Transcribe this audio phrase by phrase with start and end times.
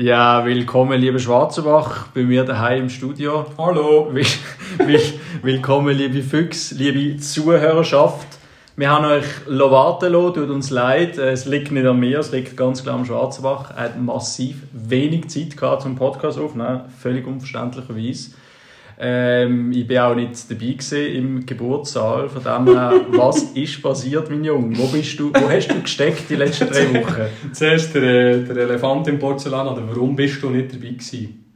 [0.00, 3.44] Ja, willkommen, liebe Schwarzenbach, bei mir daheim im Studio.
[3.58, 4.08] Hallo.
[4.14, 4.24] Will,
[4.78, 5.02] will,
[5.42, 8.26] willkommen, liebe Füchs, liebe Zuhörerschaft.
[8.76, 11.18] Wir haben euch warten lassen, tut uns leid.
[11.18, 13.72] Es liegt nicht an mir, es liegt ganz klar am Schwarzenbach.
[13.72, 18.30] Er hat massiv wenig Zeit gehabt zum Podcast aufnehmen, völlig unverständlicherweise.
[19.02, 20.76] Ähm, ich war auch nicht dabei
[21.06, 22.28] im Geburtssaal.
[22.28, 24.76] Von dem her, was ist passiert, mein Junge?
[24.76, 27.52] Wo, bist du, wo hast du gesteckt die letzten drei Wochen?
[27.52, 31.46] Zuerst der, der Elefant im Porzellan, oder warum bist du nicht dabei gewesen?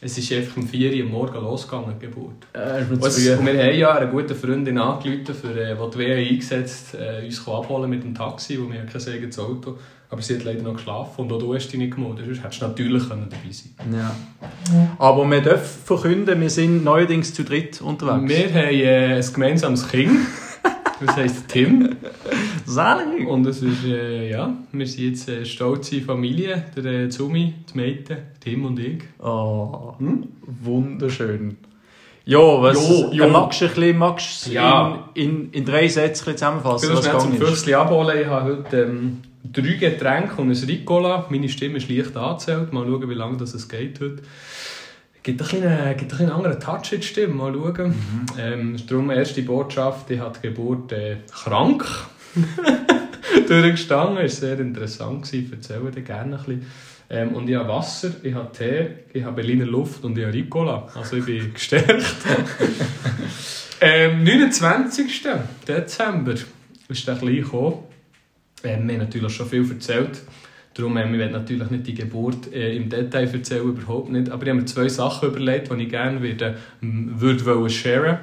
[0.00, 2.46] Es ist einfach um 4 Uhr am Morgen losgegangen, die Geburt.
[2.52, 6.14] Äh, und, und wir haben ja eine gute Freundin angerufen, für, äh, die die WA
[6.14, 9.78] eingesetzt äh, uns abholen mit dem Taxi, wo wir kein eigenes Auto
[10.10, 12.24] aber sie hat leider noch geschlafen und auch du hast dich nicht gemeldet.
[12.26, 14.16] Sonst hättest du natürlich dabei sein Ja.
[14.98, 18.28] Aber wir dürfen verkünden, wir sind neuerdings zu dritt unterwegs.
[18.28, 20.18] Wir haben äh, ein gemeinsames Kind.
[21.04, 21.96] Das heisst Tim.
[22.66, 23.28] Selig.
[23.28, 26.64] Und es ist, äh, ja, wir sind jetzt eine stolze Familie.
[26.74, 29.02] Der äh, Zumi, die Mädchen, Tim und ich.
[29.20, 30.26] Oh, hm?
[30.62, 31.56] wunderschön.
[32.24, 33.24] Ja, was jo, jo.
[33.24, 35.08] Äh, magst du ein bisschen, magst ja.
[35.14, 36.90] in, in, in drei Sätzen zusammenfassen?
[36.90, 38.20] Ich will was zum Füchschen abholen.
[38.20, 41.26] Ich habe heute ähm, drei Getränke und ein Ricola.
[41.30, 42.72] Meine Stimme ist leicht angezählt.
[42.72, 44.22] Mal schauen, wie lange das es geht heute.
[45.22, 47.34] Gibt ein einen, gibt ein einen anderen Touch in die Stimme.
[47.34, 47.88] Mal schauen.
[47.88, 48.26] Mhm.
[48.38, 50.10] Ähm, darum erste Botschaft.
[50.10, 51.84] Ich hatte die Geburt äh, krank
[53.48, 54.16] durchgestanden.
[54.16, 55.32] Das war sehr interessant.
[55.32, 56.66] Ich erzähle dir gerne ein bisschen.
[57.10, 60.34] Ähm, und ich habe Wasser, ich habe Tee, ich habe Berliner Luft und ich habe
[60.34, 60.88] Ricola.
[60.94, 62.04] Also ich bin gestärkt.
[63.80, 65.26] ähm, 29.
[65.66, 66.34] Dezember
[66.88, 67.78] ist der gleich gekommen.
[68.64, 70.20] Ähm, wir haben natürlich schon viel erzählt.
[70.74, 74.30] Darum, ähm, ich werde natürlich nicht die Geburt äh, im Detail erzählen, überhaupt nicht.
[74.30, 78.18] Aber ich habe mir zwei Sachen überlegt, die ich gerne würde, würde wollen sharen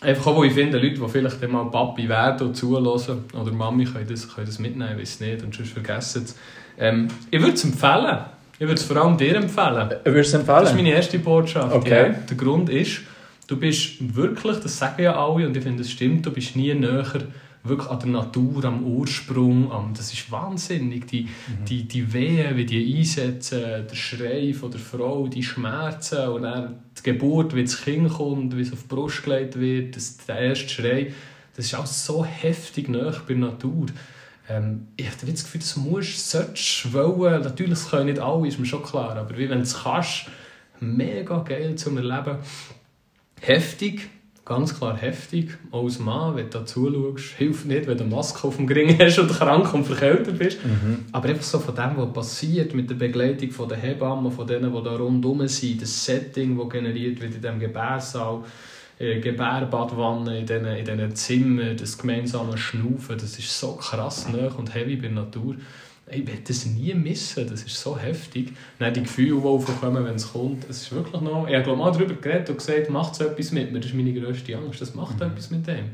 [0.00, 3.84] Einfach auch, wo ich finde, Leute, die vielleicht mal Papi werden und zulassen oder Mami,
[3.84, 6.36] können das, können das mitnehmen, ich weiß nicht, und sonst vergessen es.
[6.78, 8.18] Ähm, ich würde es empfehlen.
[8.54, 9.90] Ich würde es vor allem dir empfehlen.
[10.04, 10.60] Äh, würdest es empfehlen?
[10.60, 11.74] Das ist meine erste Botschaft.
[11.74, 12.08] Okay.
[12.08, 12.08] Ja.
[12.08, 13.00] Der Grund ist,
[13.46, 16.74] du bist wirklich, das sagen ja alle, und ich finde, das stimmt, du bist nie
[16.74, 17.06] näher
[17.64, 19.72] wirklich an der Natur, am Ursprung.
[19.72, 21.06] Am, das ist wahnsinnig.
[21.08, 21.64] Die, mhm.
[21.66, 26.82] die, die Wehen, wie die einsetzen, der Schrei von der Frau, die Schmerzen und dann
[26.96, 30.38] die Geburt, wie das Kind kommt, wie es auf die Brust gelegt wird, das, der
[30.38, 31.12] erste Schrei.
[31.56, 33.86] Das ist auch so heftig nah bei der Natur.
[34.48, 37.42] Ähm, ich habe das Gefühl, das musst, sollst, wollen.
[37.42, 39.16] Natürlich, das können nicht alle, ist mir schon klar.
[39.16, 40.26] Aber wie wenn du es kannst,
[40.80, 42.38] mega geil zum Erleben.
[43.40, 44.10] Heftig,
[44.44, 45.56] ganz klar heftig.
[45.70, 48.66] Auch als Mann, wenn du da zuschaust, hilft nicht, wenn du eine Maske auf dem
[48.66, 50.64] Gring hast und krank und verkältet bist.
[50.64, 51.06] Mhm.
[51.12, 54.74] Aber einfach so von dem, was passiert, mit der Begleitung von den Hebammen, von denen,
[54.74, 58.44] die da rundherum sind, das Setting, das generiert wird in diesem Gebärsaal,
[58.98, 64.48] äh, Gebärbadwanne, in diesen, in diesen Zimmern, das gemeinsame Schnaufen, das ist so krass nah
[64.56, 65.56] und heavy bei der Natur
[66.10, 68.52] ich werde das nie missen, das ist so heftig.
[68.78, 71.48] Dann die Gefühle, die aufkommen, wenn es kommt, es ist wirklich noch...
[71.48, 74.12] Ich habe mal darüber geredet und gesagt, macht so etwas mit mir, das ist meine
[74.12, 75.22] grösste Angst, das macht mhm.
[75.22, 75.90] etwas mit dem.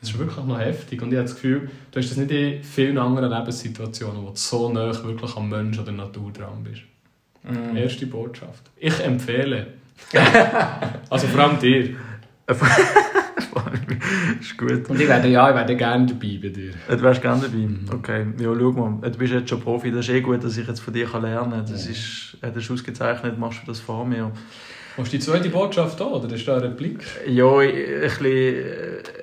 [0.00, 2.62] Das ist wirklich noch heftig und ich habe das Gefühl, du hast das nicht in
[2.62, 6.82] vielen anderen Lebenssituationen, wo du so nah wirklich am Mensch oder Natur dran bist.
[7.42, 7.76] Mhm.
[7.76, 8.70] Erste Botschaft.
[8.76, 9.74] Ich empfehle.
[11.10, 11.96] also vor allem dir.
[14.40, 14.88] ist gut.
[14.88, 16.72] Und ich werde, ja, ich werde gerne dabei bei dir.
[16.88, 17.56] Du wärst gerne dabei?
[17.56, 17.86] Mhm.
[17.92, 18.26] Okay.
[18.38, 19.10] Ja, schau mal.
[19.10, 19.90] Du bist jetzt schon Profi.
[19.90, 21.66] Das ist eh gut, dass ich jetzt von dir lernen kann.
[21.66, 21.90] Das, ja.
[21.92, 23.38] ist, das ist ausgezeichnet.
[23.38, 24.32] Machst du das vor mir.
[24.98, 27.04] Hast du die zweite Botschaft da, oder ist da ein Replik?
[27.24, 27.70] Ja, ein
[28.00, 28.64] bisschen,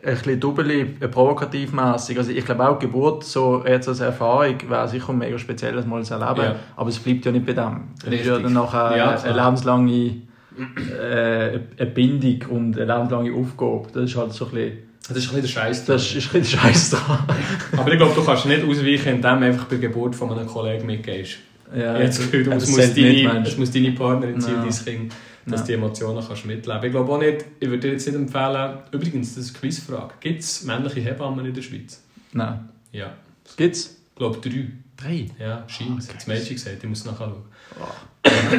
[0.05, 2.17] ein bisschen doppelt, provokativ mässig.
[2.17, 5.85] Also ich glaube auch, die Geburt so jetzt als Erfahrung wäre sicher mega speziell, das
[5.85, 6.45] mal zu erleben.
[6.45, 6.55] Ja.
[6.77, 7.89] Aber es bleibt ja nicht bei dem.
[8.05, 10.21] Es ist ja dann nachher ja, eine lebenslange
[10.57, 13.87] äh, eine Bindung und eine lebenslange Aufgabe.
[13.93, 14.77] Das ist halt so ein bisschen...
[15.07, 15.95] Das ist ein bisschen der Scheiß dran.
[15.97, 17.19] Das ist ein bisschen der Scheiß dran.
[17.77, 20.47] Aber ich glaube, du kannst nicht ausweichen, indem du einfach bei der Geburt von einem
[20.47, 21.37] Kollegen mitgehst.
[21.75, 25.13] Ja, habe Gefühl, es, muss deine, muss deine Partnerin sein, dein Kind,
[25.47, 28.15] dass du die Emotionen kannst mitleben Ich glaube auch nicht, ich würde dir jetzt nicht
[28.15, 32.03] empfehlen, übrigens, das ist eine Quizfrage, gibt es männliche Hebammen in der Schweiz?
[32.33, 32.69] Nein.
[32.91, 33.13] Ja.
[33.57, 33.97] Gibt es?
[34.09, 34.67] Ich glaube drei.
[34.95, 35.25] Drei?
[35.39, 35.91] Ja, scheint.
[35.91, 37.43] Oh, das Mädchen gesagt, ich muss nachher schauen.
[37.79, 38.57] Oh.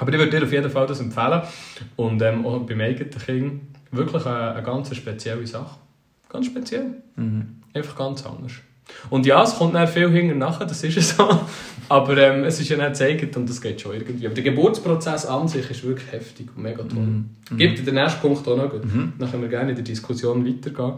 [0.00, 1.42] Aber ich würde dir auf jeden Fall das empfehlen.
[1.96, 3.60] Und ähm, auch beim eigenen Kind
[3.90, 5.78] wirklich eine, eine ganz spezielle Sache.
[6.28, 7.02] Ganz speziell.
[7.16, 7.60] Mhm.
[7.74, 8.52] Einfach ganz anders.
[9.08, 11.28] Und ja, es kommt dann viel hinter nachher, das ist es so.
[11.88, 14.26] Aber ähm, es ist ja nicht gezeigt und das geht schon irgendwie.
[14.26, 16.98] Aber der Geburtsprozess an sich ist wirklich heftig und mega toll.
[16.98, 17.56] Mhm.
[17.56, 18.72] Gibt den nächsten Punkt auch noch.
[18.72, 19.14] Mhm.
[19.18, 20.94] Dann können wir gerne in der Diskussion weitergehen.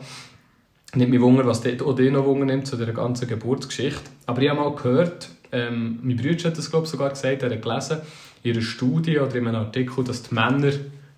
[0.95, 4.03] Nicht mich wundern, was dich auch noch wundern nimmt zu dieser ganzen Geburtsgeschichte.
[4.27, 7.63] Aber ich habe mal gehört, ähm, mein Bruder hat das glaube sogar gesagt, er hat
[7.63, 7.99] gelesen,
[8.43, 10.73] in einer Studie oder in einem Artikel, dass die Männer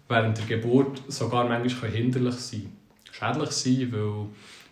[0.09, 3.35] während der Geburt sogar manchmal hinderlich sein können.
[3.35, 4.27] Schädlich sein, weil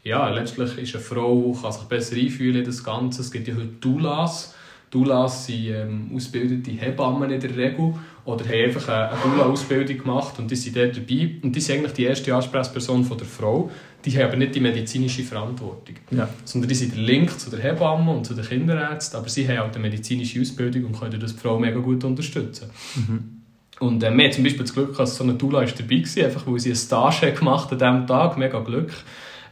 [0.04, 3.22] ja, letztlich ist eine Frau, kann sich besser einfühlen in das Ganze.
[3.22, 4.54] Es gibt ja heute Doulas,
[4.90, 10.38] Doulas sind ähm, ausgebildete Hebammen in der Regel oder haben einfach eine, eine Doula-Ausbildung gemacht
[10.38, 11.30] und die sind dort dabei.
[11.42, 13.70] Und die sind eigentlich die erste Ansprechperson von der Frau.
[14.04, 15.96] Die haben aber nicht die medizinische Verantwortung.
[16.10, 16.28] Ja.
[16.44, 19.58] Sondern die sind der Link zu der Hebamme und zu den Kinderärzten, aber sie haben
[19.58, 22.70] auch eine medizinische Ausbildung und können das die Frau mega gut unterstützen.
[22.94, 23.42] Mhm.
[23.80, 26.58] Und äh, wir zum Beispiel das Glück, dass so eine ist dabei war, einfach weil
[26.60, 28.38] sie eine Stage gemacht an diesem Tag.
[28.38, 28.92] Mega Glück.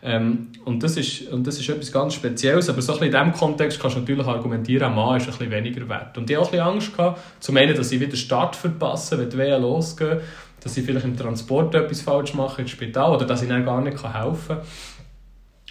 [0.02, 2.68] Ähm, und, das ist, und das ist etwas ganz Spezielles.
[2.68, 5.32] Aber so ein bisschen in diesem Kontext kannst du natürlich argumentieren, ein Mann ist ein
[5.32, 6.16] bisschen weniger wert.
[6.16, 9.28] Und ich hatte ein bisschen Angst, gehabt, zum einen, dass ich wieder Start verpasse, wenn
[9.28, 10.20] die Wehen losgehen,
[10.62, 13.80] dass ich vielleicht im Transport etwas falsch mache ins Spital oder dass ich dann gar
[13.80, 14.60] nicht helfen kann.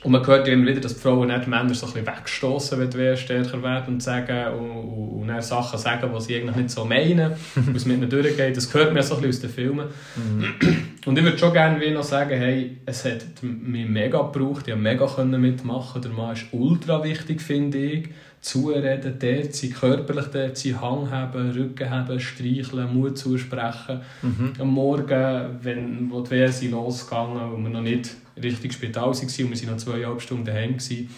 [0.02, 2.90] Und man hört immer wieder, dass die Frauen die Männer so ein bisschen wegstoßen, wenn
[2.90, 6.70] die stärker werden und sagen und, und, und dann Sachen sagen, die sie eigentlich nicht
[6.70, 8.56] so meinen, was mit ihnen durchgeht.
[8.56, 9.88] Das hört man so ein bisschen aus den Filmen.
[10.16, 10.80] Mhm.
[11.06, 14.78] Und ich würde schon gerne noch sagen, hey, es hat mich mega gebraucht, ich konnte
[14.78, 16.02] mega mitmachen.
[16.02, 18.10] Der Mann ist ultra wichtig, finde ich.
[18.42, 24.00] Zureden, dort sein, körperlich dort sein, Hang haben, Rücken haben, streicheln, Mut zusprechen.
[24.22, 24.54] Mhm.
[24.60, 28.12] Am Morgen, wenn wo die sind losgegangen und wir noch nicht
[28.44, 30.74] richtig Spital waren und wir waren noch zweieinhalb Stunden daheim.
[30.74, 31.10] Gewesen.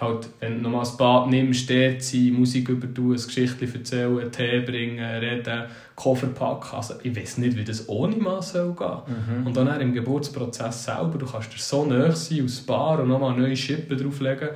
[0.00, 4.30] Halt, wenn du nochmal das Bad nimmst, dort sein, Musik über tun, ein Geschichtchen erzählen,
[4.30, 5.64] Tee bringen, reden,
[5.96, 6.76] Koffer packen.
[6.76, 9.40] Also, ich weiß nicht, wie das ohne Mann soll gehen.
[9.40, 9.46] Mhm.
[9.46, 13.36] Und dann im Geburtsprozess selber, du kannst dir so nahe sein aus Bar und nochmal
[13.36, 14.50] neue Schippen drauflegen.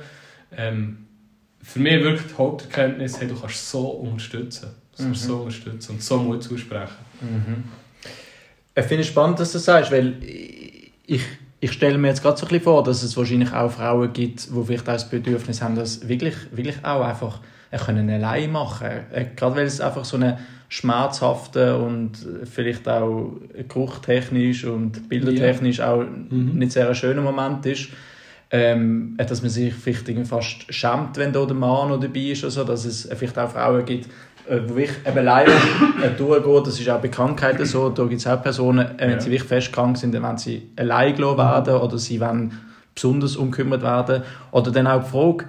[0.55, 0.99] Ähm,
[1.61, 4.69] für mich wirklich die Haupterkenntnis, hey, du kannst so unterstützen.
[4.95, 5.27] Du kannst mhm.
[5.27, 6.95] so unterstützen und so Mut zusprechen.
[7.19, 7.63] Mhm.
[8.75, 10.15] Ich finde es spannend, dass du das sagst, weil
[11.05, 11.21] ich
[11.63, 14.49] ich stelle mir jetzt gerade so ein bisschen vor, dass es wahrscheinlich auch Frauen gibt,
[14.49, 17.39] die vielleicht auch das Bedürfnis haben, das wirklich, wirklich auch einfach
[17.85, 19.27] können allein machen können.
[19.37, 23.37] Gerade weil es einfach so eine schmerzhafte und vielleicht auch
[23.69, 25.93] geruchtechnisch und bildertechnisch ja.
[25.93, 26.51] auch mhm.
[26.55, 27.87] nicht sehr ein schöner Moment ist.
[28.51, 32.51] Ähm, dass man sich vielleicht fast schämt, wenn da der Mann noch dabei ist, oder
[32.51, 34.09] so, dass es vielleicht auch Frauen gibt, äh,
[34.67, 38.41] wo ich eben leider äh, durchgehe, das ist auch Bekanntheit so, da gibt es auch
[38.41, 39.19] Personen, äh, wenn ja.
[39.19, 42.59] sie wirklich fest krank sind, dann wollen sie allein gelassen werden oder sie wollen
[42.93, 44.23] besonders umkümmert werden.
[44.51, 45.45] Oder dann auch die Frage,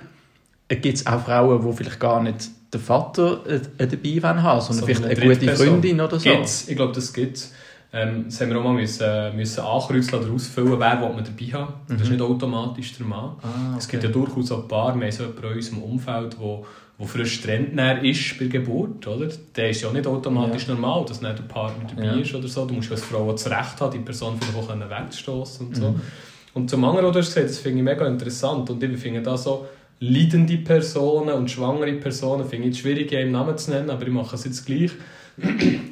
[0.68, 3.40] gibt es auch Frauen, die vielleicht gar nicht den Vater
[3.78, 6.30] dabei haben sondern so vielleicht eine, eine gute Freundin oder so?
[6.30, 6.68] Gibt's.
[6.68, 7.52] Ich glaube, das gibt es.
[7.92, 11.52] Ähm, das haben wir auch mal müssen, müssen ankreuzeln oder ausfüllen, wer will man dabei
[11.52, 11.74] haben.
[11.86, 12.16] Das ist mhm.
[12.16, 13.36] nicht automatisch der Mann.
[13.40, 13.76] Ah, okay.
[13.78, 17.06] Es gibt ja durchaus auch ein paar, wir haben so in unserem Umfeld, wo wo
[17.06, 19.28] frisch Trendner ist bei Geburt, oder?
[19.56, 20.74] Der ist ja nicht automatisch ja.
[20.74, 22.14] normal, dass nicht der Partner dabei ja.
[22.14, 22.64] ist oder so.
[22.66, 25.90] Du musst als Frau das Recht haben, die Person vielleicht auch wegzustoßen und so.
[25.90, 26.00] Mhm.
[26.54, 29.66] Und zum anderen, hast gesagt, das finde ich mega interessant und ich finde da so
[29.98, 34.36] leidende Personen und schwangere Personen finde ich schwierig, im Namen zu nennen, aber ich mache
[34.36, 34.92] es jetzt gleich.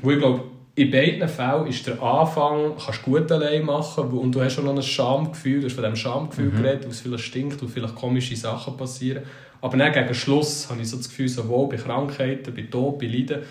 [0.02, 0.44] Wo ich glaube,
[0.74, 4.64] in beiden Fällen ist der Anfang, kannst du gut allein machen und du hast schon
[4.64, 6.62] noch ein Schamgefühl, du hast von diesem Schamgefühl mhm.
[6.62, 9.24] geredet, wo es vielleicht stinkt und vielleicht komische Sachen passieren.
[9.62, 13.06] Aber dann gegen Schluss habe ich so das Gefühl, sowohl bei Krankheiten, bei Tod, bei
[13.06, 13.42] Leiden,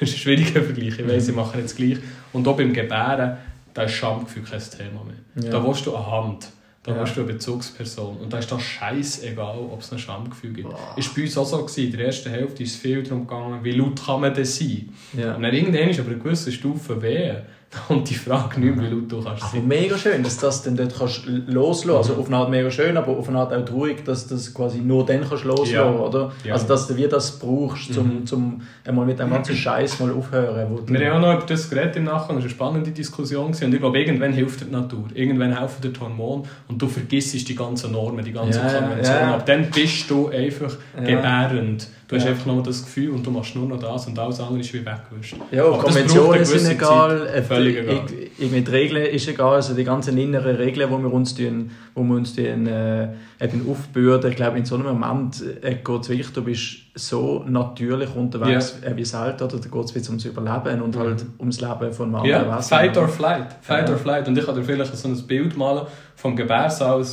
[0.00, 1.98] das ist ein schwieriger Vergleich, ich weiss, ich mache jetzt gleich,
[2.32, 3.36] und auch beim Gebären,
[3.74, 5.44] da ist Schamgefühl kein Thema mehr.
[5.44, 5.50] Ja.
[5.50, 6.48] Da willst du eine Hand,
[6.82, 6.98] da ja.
[6.98, 10.70] willst du eine Bezugsperson und da ist das scheißegal, ob es ein Schamgefühl gibt.
[10.70, 10.94] Boah.
[10.96, 13.62] Ist bei uns auch so gewesen, in der ersten Hälfte ist es viel darum gegangen,
[13.62, 14.88] wie laut kann man denn sein?
[15.12, 15.34] Ja.
[15.34, 17.34] Und dann irgendwann ist aber eine gewisse Stufe weh
[17.88, 20.76] und die Frage nicht mehr, wie laut du kannst aber mega schön, dass das dann
[20.76, 22.10] dort kannst loslassen kannst.
[22.10, 24.52] Also auf eine Art mega schön, aber auf eine Art auch ruhig, dass du das
[24.52, 25.88] quasi nur dann kannst loslassen ja.
[25.88, 26.32] oder?
[26.44, 26.54] Ja.
[26.54, 28.26] Also dass du wie das brauchst, um mhm.
[28.26, 30.66] zum einmal mit dem ganzen Scheiß mal aufhören.
[30.70, 33.46] Wo Wir haben auch noch über das geredet im Nachhinein, das war eine spannende Diskussion
[33.46, 37.54] und ich glaube, irgendwann hilft die Natur, irgendwann helfen die Hormone und du vergisst die
[37.54, 39.20] ganzen Normen, die ganzen ja, Konventionen.
[39.20, 39.34] Ja.
[39.34, 41.86] Ab dann bist du einfach gebärend.
[42.10, 44.58] Du hast einfach nur das Gefühl und du machst nur noch das und alles andere
[44.58, 45.36] ist wie weggewischt.
[45.52, 47.30] Ja, Konventionen sind egal,
[47.62, 48.04] völlig egal.
[48.38, 52.02] Irgendwie die Regeln ist egal, also die ganzen inneren Regeln, die wir uns, tun, wo
[52.02, 53.08] wir uns tun, äh,
[53.40, 54.30] eben aufbürden.
[54.30, 58.78] Ich glaube, in so einem Moment äh, geht es wirklich, du bist so natürlich unterwegs
[58.82, 58.92] yeah.
[58.92, 61.40] äh, wie selten, oder da geht es ums Überleben und halt mhm.
[61.40, 62.62] ums Leben von einem anderen yeah.
[62.62, 63.56] Fight or flight.
[63.60, 63.94] Fight ja.
[63.94, 64.28] or flight.
[64.28, 65.86] Und ich kann dir vielleicht so ein Bild malen
[66.16, 67.04] vom Gebärsaal,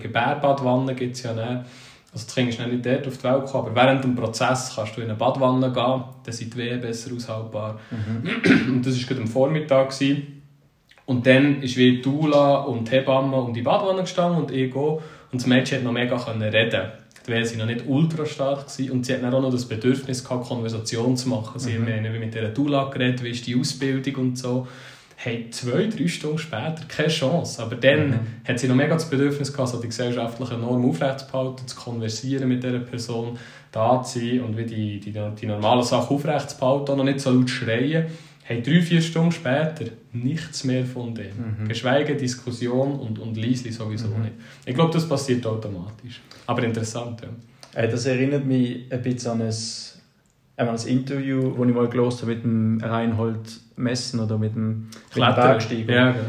[0.00, 1.64] Gebärbadwanne gibt es ja nicht
[2.18, 4.96] also das Kind ist nicht dort auf die Welt gekommen, aber während dem Prozess kannst
[4.96, 7.78] du in eine Badwanne gehen, dann sind die Wehen besser aushaltbar.
[7.90, 8.74] Mhm.
[8.74, 9.90] Und das war gerade am Vormittag.
[9.90, 10.42] Gewesen.
[11.06, 14.82] Und dann ist wie Dula und die Hebamme um die Badwanne gestanden und ich gehe.
[14.82, 15.00] Und
[15.32, 16.88] das Mädchen konnte noch mega reden.
[17.26, 18.90] Die Wehen waren noch nicht ultra stark gewesen.
[18.90, 21.58] und sie hat dann auch noch das Bedürfnis gehabt, Konversation zu machen.
[21.58, 21.86] Sie mhm.
[21.86, 24.66] haben mit dieser Dula geredet, wie ist die Ausbildung und so
[25.20, 27.60] hey, zwei, drei Stunden später keine Chance.
[27.60, 28.18] Aber dann mhm.
[28.46, 32.62] hat sie noch mega das Bedürfnis gehabt, so die gesellschaftliche Norm aufrechtzuerhalten, zu konversieren mit
[32.62, 33.36] dieser Person,
[33.72, 37.50] da zu sein und wie die, die, die normalen Sachen aufrechtzuerhalten, noch nicht so laut
[37.50, 38.06] schreien.
[38.44, 41.62] Hey, drei, vier Stunden später nichts mehr von dem.
[41.62, 41.68] Mhm.
[41.68, 44.22] Geschweige Diskussion und, und leise sowieso mhm.
[44.22, 44.34] nicht.
[44.66, 46.20] Ich glaube, das passiert automatisch.
[46.46, 47.86] Aber interessant, ja.
[47.86, 49.54] Das erinnert mich ein bisschen an ein
[50.58, 54.88] einmal das Interview, das ich mal gelesen habe mit dem Reinhold Messen oder mit dem.
[55.14, 55.94] Bergsteiger.
[55.94, 56.24] Ja, genau.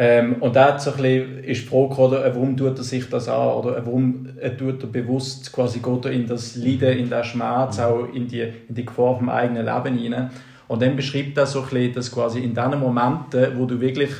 [0.00, 3.08] Ähm, und da hat so ein bisschen, ist Frage, oder, äh, warum tut er sich
[3.08, 3.48] das an?
[3.48, 7.24] Oder äh, warum äh, tut er bewusst quasi geht er in das Leiden, in den
[7.24, 10.30] Schmerz, auch in die, in die Gefahr vom eigenen Leben hinein.
[10.68, 14.10] Und dann beschreibt er so ein bisschen, dass quasi in diesen Momenten, wo du wirklich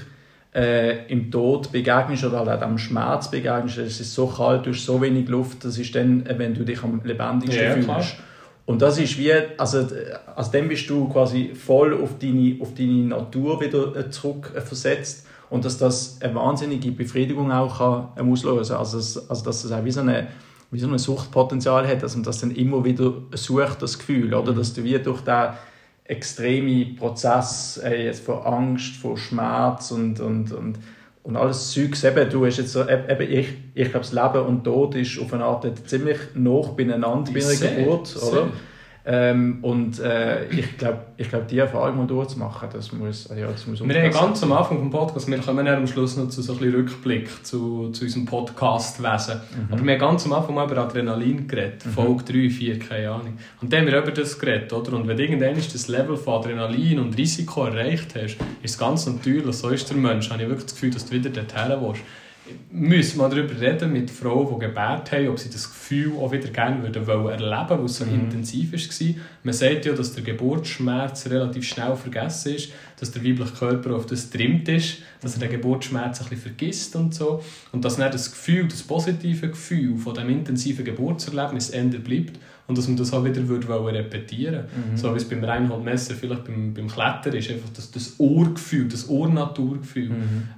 [0.53, 4.71] äh, im Tod begegnest oder halt auch am Schmerz begegnest, es ist so kalt, du
[4.71, 7.87] hast so wenig Luft, das ist dann, wenn du dich am lebendigsten Ja, fühlst.
[7.87, 8.05] klar.
[8.69, 9.89] Und das ist wie, also,
[10.37, 14.97] also dann bist du quasi voll auf deine, auf deine Natur wieder äh, zurück äh,
[15.49, 18.81] und dass das eine wahnsinnige Befriedigung auch kann, ähm, auslösen kann.
[18.81, 20.29] Also, also dass es auch wie so eine
[20.71, 24.53] wie so ein Suchtpotenzial hat, dass man das dann immer wieder sucht, das Gefühl, oder?
[24.53, 25.49] Dass du wie durch den
[26.05, 30.79] extremen Prozess äh, jetzt von Angst, von Schmerz und, und, und,
[31.29, 34.65] und alles Zeugs, eben, du hast jetzt so, eben, ich, ich glaube, das Leben und
[34.65, 38.49] Tod ist auf eine Art ziemlich nah beieinander bei einer Geburt, oder?
[39.11, 43.67] Ähm, und äh, ich glaube, ich glaub, die Erfahrung mal durchzumachen, das muss, ja, das
[43.67, 46.43] muss Wir haben ganz am Anfang vom Podcast, wir kommen dann am Schluss noch zu
[46.43, 49.41] so ein bisschen Rückblick zu, zu unserem Podcast-Wesen.
[49.71, 53.39] Aber wir haben ganz am Anfang mal über Adrenalin geredet, Folge 3, 4, keine Ahnung.
[53.63, 54.93] Und dann haben wir über das geredet, oder?
[54.93, 59.07] Und wenn du irgendwann das Level von Adrenalin und Risiko erreicht hast, ist es ganz
[59.07, 62.03] natürlich, so ist der Mensch, habe ich wirklich das Gefühl, dass du wieder dorthin willst.
[62.71, 66.49] Müssen wir darüber reden mit Frauen, die gebärt haben, ob sie das Gefühl auch wieder
[66.49, 69.15] gerne würden wollen erleben, weil es so intensiv war.
[69.43, 74.07] Man sagt ja, dass der Geburtsschmerz relativ schnell vergessen ist, dass der weibliche Körper auf
[74.07, 77.43] das trimmt ist, dass er den Geburtsschmerz ein bisschen vergisst und so.
[77.73, 82.77] Und dass dann das Gefühl, das positive Gefühl von dem intensiven Geburtserlebnis ändert bleibt und
[82.77, 86.75] dass man das auch wieder würde repetieren So wie es beim Reinhold Messer vielleicht beim,
[86.75, 90.11] beim Klettern ist, einfach das, das Ohrgefühl, das Ohrnaturgefühl.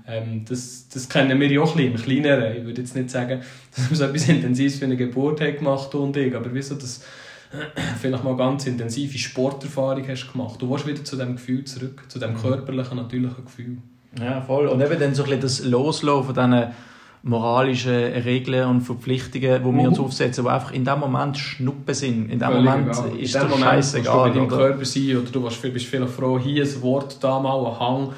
[0.08, 2.56] Ähm, das, das kennen wir ja auch ein bisschen im Kleineren.
[2.56, 3.40] Ich würde jetzt nicht sagen,
[3.76, 7.04] dass wir so etwas Intensives für eine Geburt haben gemacht und ich, aber wieso das
[8.00, 10.60] vielleicht mal ganz intensive Sporterfahrung hast gemacht.
[10.60, 13.78] Du willst wieder zu dem Gefühl zurück, zu dem körperlichen, natürlichen Gefühl.
[14.18, 14.66] Ja, voll.
[14.66, 16.74] Und eben dann so ein bisschen das Loslassen von diesen
[17.22, 19.78] moralischen Regeln und Verpflichtungen, die wir Mhm.
[19.80, 22.30] uns aufsetzen, die einfach in dem Moment Schnuppen sind.
[22.30, 23.18] In dem Völlig Moment egal.
[23.18, 24.28] ist In dem Moment scheißegal.
[24.28, 24.48] Du bei deinem?
[24.48, 28.12] Körper sein oder du willst- bist vielleicht froh, hier ein Wort, da mal ein Hang.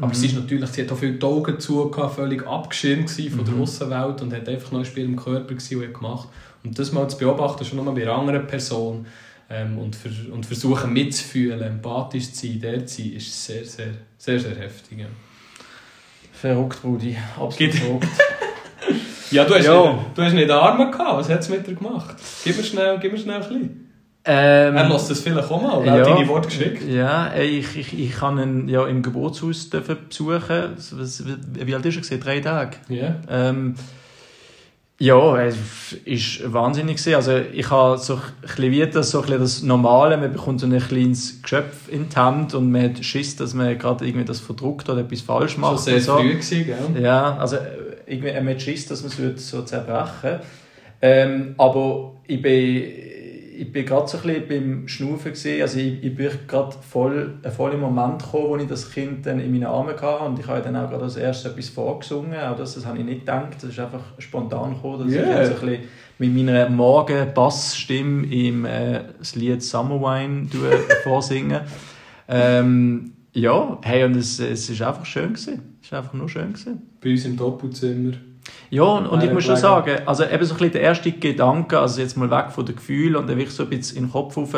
[0.00, 3.54] Aber es ist natürlich, sie hat auch viel die Augen zu, völlig abgeschirmt von der
[3.60, 6.28] Aussenwelt und hat einfach noch ein Spiel im Körper gewesen, gemacht.
[6.64, 9.04] Und das mal zu beobachten, schon nochmal bei einer anderen Person
[9.50, 13.88] ähm, und, ver und versuchen mitzufühlen, empathisch zu sein, der zu sein, ist sehr, sehr,
[14.16, 14.98] sehr, sehr heftig.
[15.00, 15.06] Ja,
[16.40, 17.16] Verrückt, Brudi.
[17.34, 18.08] Absolut Geht- verrückt.
[19.30, 19.92] ja du, hast Ja.
[19.92, 22.16] Nicht, du hast nicht Arme gehabt, was hat es mit dir gemacht?
[22.44, 23.86] Gib mir schnell, gib mir schnell ein bisschen.
[24.22, 26.14] Ähm, Er lässt das vielleicht auch mal, er hat ja.
[26.14, 26.82] deine Worte geschickt.
[26.86, 30.76] Ja, ey, ich, ich, ich kann ihn ja im Geburtshaus dürfen besuchen.
[31.54, 32.18] Wie alt ist er?
[32.18, 32.76] Drei Tage.
[32.88, 33.16] Ja.
[33.30, 33.76] Ähm,
[35.02, 35.56] ja, es
[36.42, 36.98] war wahnsinnig.
[36.98, 37.14] gewesen.
[37.14, 40.60] Also ich habe so ein bisschen wie das, so ein bisschen das Normale, man bekommt
[40.60, 44.26] so ein kleines Geschöpf in die Hand und man hat Schiss, dass man gerade irgendwie
[44.26, 45.80] das verdruckt oder etwas falsch macht.
[45.80, 46.18] sehr und so.
[46.18, 47.02] früh gewesen, gell?
[47.02, 47.56] Ja, also
[48.06, 50.40] irgendwie man hat Schiss, dass man es würde so zerbrechen
[51.00, 52.92] ähm, Aber ich bin,
[53.60, 55.32] ich bin gerade so ein bisschen beim Schnaufen.
[55.60, 59.26] Also ich, ich bin gerade voll, äh, voll im Moment gekommen, wo ich das Kind
[59.26, 62.38] dann in meinen Armen hatte und ich habe dann auch gerade als erstes etwas vorgesungen.
[62.40, 65.42] Auch das, das habe ich nicht gedacht, das ist einfach spontan gekommen, dass Yeah.
[65.42, 65.88] ich jetzt so ein bisschen
[66.18, 70.70] mit meiner Morgen-Bassstimme im äh, das Lied Summer Wine tue,
[71.02, 71.60] vorsingen.
[72.28, 75.76] Ähm, ja, hey, und es, es ist einfach schön gewesen.
[75.82, 76.80] Es ist einfach nur schön gewesen.
[77.02, 78.12] Bei uns im Doppelzimmer.
[78.70, 81.12] Ja, und, und ich Meine muss schon sagen, also eben so ein bisschen der erste
[81.12, 84.04] Gedanke, also jetzt mal weg von den Gefühlen und dann wirklich so ein bisschen in
[84.04, 84.54] den Kopf rauf,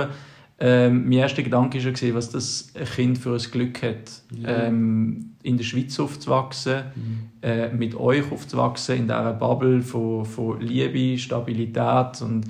[0.65, 4.67] ähm, mein erster Gedanke war, schon, was das Kind für ein Glück hat, Ja.
[4.67, 6.83] ähm, in der Schweiz aufzuwachsen,
[7.43, 12.45] äh, mit euch aufzuwachsen, in dieser Bubble von, von Liebe, Stabilität und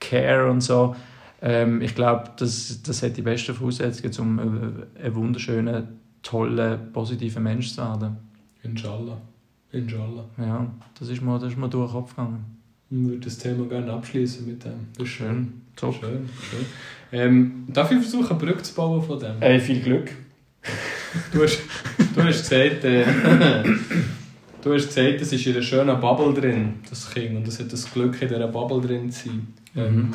[0.00, 0.96] Care und so.
[1.40, 5.88] Ähm, ich glaube, das, das hat die besten Voraussetzungen, um ein, ein wunderschöner,
[6.22, 8.16] toller, positiver Mensch zu werden.
[8.62, 9.20] Inshallah.
[9.72, 10.24] Inshallah.
[10.38, 12.44] Ja, das ist mir, das ist mir durch den Kopf gegangen.
[12.90, 14.88] Ich würde das Thema gerne abschließen mit dem.
[14.96, 15.62] Das ist Schön.
[15.74, 15.94] Top.
[15.94, 16.66] Schön, schön.
[17.10, 19.40] Ähm, darf ich versuchen, eine Brücke zu bauen von dem?
[19.40, 20.10] Ey, viel Glück.
[21.32, 21.58] Du hast,
[22.14, 23.04] du hast gesagt, äh,
[24.62, 27.72] du hast gesagt, es ist in einer schönen Bubble drin, das Kind, und es hat
[27.72, 29.46] das Glück, in dieser Bubble drin zu sein.
[29.74, 30.12] Ähm,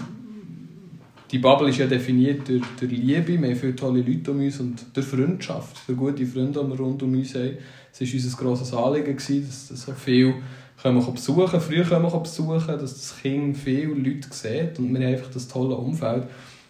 [1.31, 4.60] die Bubble ist ja definiert durch, durch Liebe, wir haben viele tolle Leute um uns
[4.60, 7.57] und durch Freundschaft, durch gute Freunde, die wir rund um uns haben.
[7.91, 10.36] Es war unser grosses Anliegen, dass, dass so viel
[10.81, 15.05] können wir besuchen früher können wir besuchen, dass das Kind viele Leute sieht und wir
[15.05, 16.25] haben einfach das tolle Umfeld.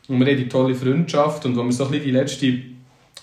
[0.07, 2.59] Und wir haben die tolle Freundschaft und wenn wir so ein bisschen die letzte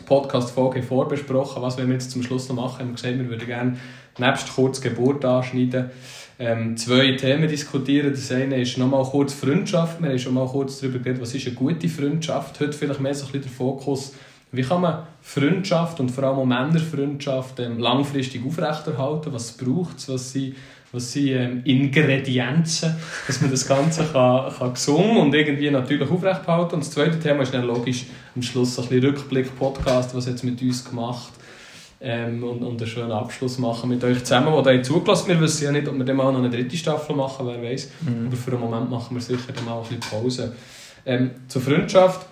[0.04, 3.76] Podcast-Folge vorbesprochen, was wir jetzt zum Schluss noch machen, haben wir gesagt, wir würden gerne
[4.18, 5.90] nebst kurz Geburt anschneiden,
[6.38, 8.10] ähm, zwei Themen diskutieren.
[8.10, 10.02] Das eine ist nochmal kurz Freundschaft.
[10.02, 12.58] Wir haben schon mal kurz darüber geredet, was ist eine gute Freundschaft.
[12.60, 14.14] Heute vielleicht mehr so ein bisschen der Fokus,
[14.52, 19.32] wie kann man Freundschaft und vor allem auch Männerfreundschaft ähm, langfristig aufrechterhalten?
[19.32, 20.08] Was braucht es?
[20.08, 20.54] Was sind,
[20.92, 22.94] was sind ähm, Ingredienzen,
[23.26, 27.42] dass man das Ganze kann, kann gesungen und irgendwie natürlich aufrechterhalten Und das zweite Thema
[27.42, 31.32] ist dann logisch am Schluss ein bisschen Rückblick-Podcast, was jetzt mit uns gemacht
[32.06, 35.64] ähm, und, und einen schönen Abschluss machen mit euch zusammen, die da zugelassen Wir wissen
[35.64, 37.90] ja nicht, ob wir dann mal noch eine dritte Staffel machen, wer weiß.
[38.02, 38.26] Mhm.
[38.26, 40.54] Aber für einen Moment machen wir sicher dann mal ein bisschen Pause.
[41.06, 42.26] Ähm, zur Freundschaft.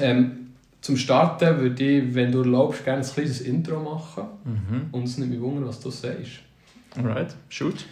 [0.00, 0.48] Ähm,
[0.80, 4.24] zum Starten würde ich, wenn du erlaubst, gerne ein kleines Intro machen.
[4.44, 4.88] Mhm.
[4.90, 6.40] Und es nimmt mich wunder, was du sagst.
[6.96, 7.84] Alright, shoot.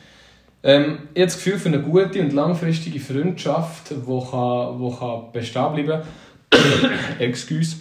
[0.63, 5.33] Ähm, ich habe das Gefühl, für eine gute und langfristige Freundschaft, die kann, die kann
[5.33, 6.03] bestehen bleiben
[7.19, 7.77] Excuse,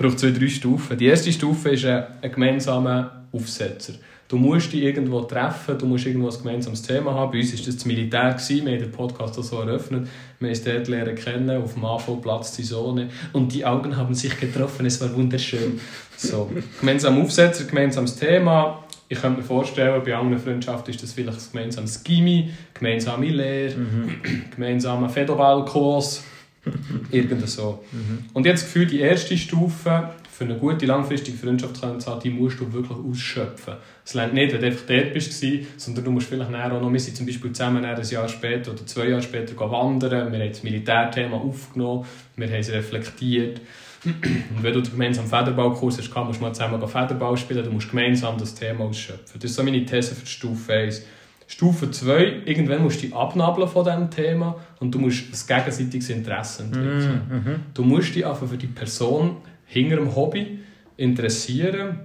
[0.00, 0.96] braucht zwei, drei Stufen.
[0.96, 3.94] Die erste Stufe ist ein, ein gemeinsamer Aufsetzer.
[4.28, 7.32] Du musst dich irgendwo treffen, du musst irgendwo ein gemeinsames Thema haben.
[7.32, 8.64] Bei uns war das das Militär, gewesen.
[8.64, 10.08] wir haben den Podcast so eröffnet.
[10.38, 13.10] Wir haben dort lernen kennen, auf dem AV-Platz die Sonne.
[13.34, 15.80] Und die Augen haben sich getroffen, es war wunderschön.
[16.16, 18.84] So, gemeinsam Aufsetzer, gemeinsames Thema.
[19.08, 23.76] Ich könnte mir vorstellen, bei anderen Freundschaften ist das vielleicht ein gemeinsames Gimmi, gemeinsame Lehre,
[23.76, 24.14] mhm.
[24.54, 26.22] gemeinsamer Fedoballkurs,
[27.10, 27.84] irgend so.
[27.92, 28.24] Mhm.
[28.32, 32.30] Und jetzt das Gefühl, die erste Stufe für eine gute langfristige Freundschaft zu haben, die
[32.30, 33.74] musst du wirklich ausschöpfen.
[34.04, 35.44] Es lernt nicht, wenn du einfach dort bist,
[35.76, 38.86] sondern du musst vielleicht auch noch, wir sind zum Beispiel zusammen ein Jahr später oder
[38.86, 43.60] zwei Jahre später wandern, wir haben das Militärthema aufgenommen, wir haben es reflektiert.
[44.02, 48.38] Und wenn du gemeinsam Federballkurs hast, musst du mal zusammen Federball spielen, du musst gemeinsam
[48.38, 49.38] das Thema ausschöpfen.
[49.38, 51.02] Das ist so meine These für Stufe 1.
[51.50, 56.08] Stufe 2, irgendwann musst du dich abnabeln von diesem Thema und du musst ein gegenseitiges
[56.08, 57.22] Interesse entwickeln.
[57.28, 57.56] Mm -hmm.
[57.74, 60.60] Du musst dich einfach für die Person hinter dem Hobby
[60.96, 61.98] interessieren.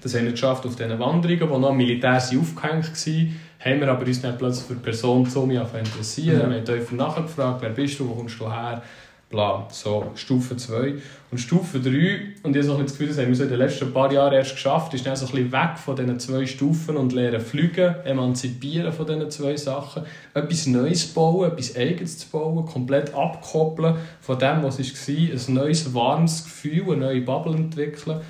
[0.00, 3.36] Das haben wir geschafft auf diesen Wanderungen, wo noch Militär aufgehängt waren.
[3.60, 6.40] Haben wir aber uns nicht plötzlich für die Person zu mir interessieren.
[6.40, 6.50] Ja.
[6.50, 8.82] Wir haben tiefer nachgefragt, wer bist du, wo kommst du her?
[9.30, 10.94] Bla, so Stufe 2.
[11.30, 13.92] Und Stufe 3, und ich habe das Gefühl, das haben wir so in den letzten
[13.92, 17.12] paar Jahren erst geschafft, ist dann so ein bisschen weg von diesen zwei Stufen und
[17.12, 23.14] lernen fliegen, emanzipieren von diesen zwei Sachen, etwas Neues bauen, etwas Eigenes zu bauen, komplett
[23.14, 28.20] abkoppeln von dem, was es war, ein neues, warmes Gefühl, eine neue Bubble entwickeln.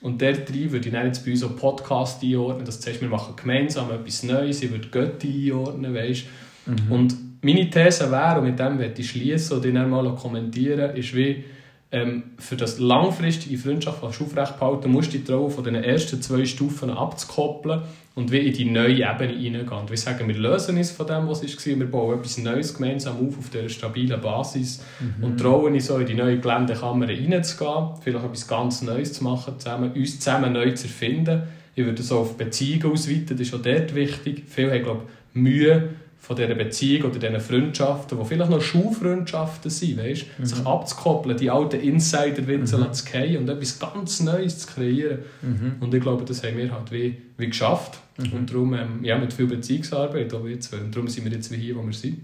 [0.00, 3.08] Und dort drin würde ich dann jetzt bei uns auch Podcast einordnen, das heißt, wir
[3.08, 6.24] machen gemeinsam etwas Neues, ich würde Götti einordnen, weißt
[6.66, 6.92] mhm.
[6.92, 11.14] Und meine These wäre, und mit dem werde ich schließen und dann mal kommentieren, ist
[11.14, 11.44] wie,
[11.90, 16.90] ähm, für das langfristige Freundschaft aufrechtzuerhalten, musst du dich trauen, von den ersten zwei Stufen
[16.90, 17.80] abzukoppeln
[18.14, 19.80] und wie in die neue Ebene hineingehen.
[19.80, 23.16] Und wir sagen, wir lösen uns von dem, was war, wir bauen etwas Neues gemeinsam
[23.26, 25.24] auf, auf dieser stabilen Basis mhm.
[25.24, 29.54] und trauen uns so in die neue Geländekammer hineinzugehen, vielleicht etwas ganz Neues zu machen,
[29.58, 31.44] zusammen, uns zusammen neu zu erfinden.
[31.74, 34.42] Ich würde so auf Beziehungen ausweiten, das ist auch dort wichtig.
[34.46, 39.70] Viele haben, glaube ich, Mühe, von dieser Beziehung oder diesen Freundschaften, die vielleicht noch Schulfreundschaften
[39.70, 40.26] sind, weißt?
[40.38, 40.44] Mhm.
[40.44, 42.92] sich abzukoppeln, die alten Insider-Witze mhm.
[42.92, 45.20] zu fallen und etwas ganz Neues zu kreieren.
[45.42, 45.76] Mhm.
[45.80, 47.98] Und ich glaube, das haben wir halt wie, wie geschafft.
[48.18, 48.32] Mhm.
[48.32, 51.56] Und darum, ähm, ja, mit viel Beziehungsarbeit auch jetzt, und darum sind wir jetzt wie
[51.56, 52.20] hier, wo wir sind.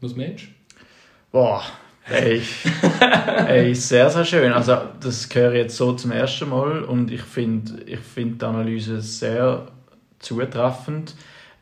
[0.00, 0.48] Was meinst du?
[1.32, 1.62] Boah,
[2.10, 2.42] Ey,
[3.46, 4.52] ey, sehr, sehr schön.
[4.52, 8.46] Also, das höre ich jetzt so zum ersten Mal und ich finde ich find die
[8.46, 9.68] Analyse sehr
[10.18, 11.14] zutreffend.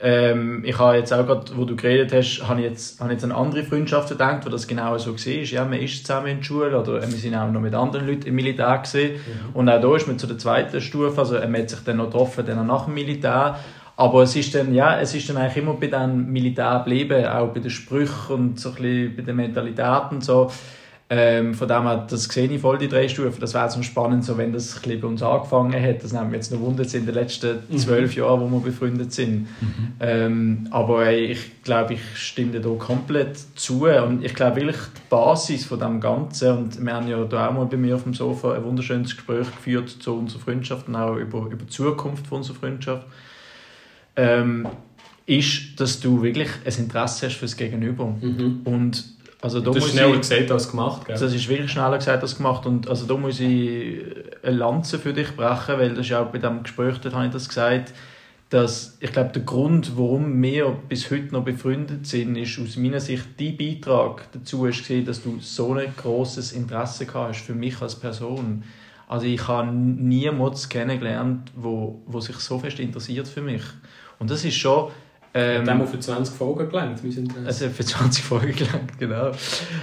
[0.02, 3.22] Ähm, ich habe jetzt auch gerade, wo du geredet hast, habe ich jetzt, habe jetzt
[3.22, 5.32] an andere Freundschaften gedacht, wo das genau so war.
[5.32, 8.26] Ja, man ist zusammen in der Schule oder wir sind auch noch mit anderen Leuten
[8.26, 9.16] im Militär gesehen.
[9.16, 9.54] Mhm.
[9.54, 12.06] Und auch da ist man zu der zweiten Stufe, also man hat sich dann noch
[12.06, 13.58] getroffen, dann nach dem Militär.
[13.96, 17.48] Aber es ist dann, ja, es ist dann eigentlich immer bei dem Militär geblieben, auch
[17.48, 20.50] bei den Sprüchen und so ein bisschen bei den Mentalitäten und so.
[21.12, 23.40] Ähm, von dem her, das sehe ich voll, die drei Stufen.
[23.40, 26.04] Das wäre so spannend, so wenn das ein bei uns angefangen hat.
[26.04, 27.78] Das nehmen wir jetzt noch Wunder in den letzten mhm.
[27.78, 28.22] zwölf mhm.
[28.22, 29.48] Jahren, wo wir befreundet sind.
[29.60, 29.92] Mhm.
[29.98, 33.86] Ähm, aber ey, ich glaube, ich stimme da komplett zu.
[33.88, 37.54] Und ich glaube wirklich, die Basis von dem Ganzen, und wir haben ja da auch
[37.54, 41.16] mal bei mir auf dem Sofa ein wunderschönes Gespräch geführt zu unserer Freundschaft und auch
[41.16, 43.04] über, über die Zukunft von unserer Freundschaft,
[44.14, 44.68] ähm,
[45.26, 48.14] ist, dass du wirklich ein Interesse hast fürs Gegenüber.
[48.20, 48.60] Mhm.
[48.64, 51.16] Und also da das ist schneller ich, gesagt als gemacht, gell?
[51.18, 54.02] Das ist wirklich schneller gesagt als gemacht und also da muss ich
[54.42, 57.32] eine Lanze für dich brechen, weil das ist auch bei diesem Gespräch, dort habe ich
[57.32, 57.94] das gesagt,
[58.50, 62.98] dass ich glaube, der Grund, warum wir bis heute noch befreundet sind, ist aus meiner
[62.98, 67.80] Sicht dein Beitrag dazu ist gesehen, dass du so ein großes Interesse hast für mich
[67.80, 68.64] als Person.
[69.06, 73.62] Also ich habe niemals kennengelernt, wo, wo sich so fest interessiert für mich.
[74.18, 74.90] Und das ist schon
[75.34, 77.00] ähm, Hat für 20 Folgen gelangt,
[77.46, 79.30] Also für 20 Folgen gelangt, genau.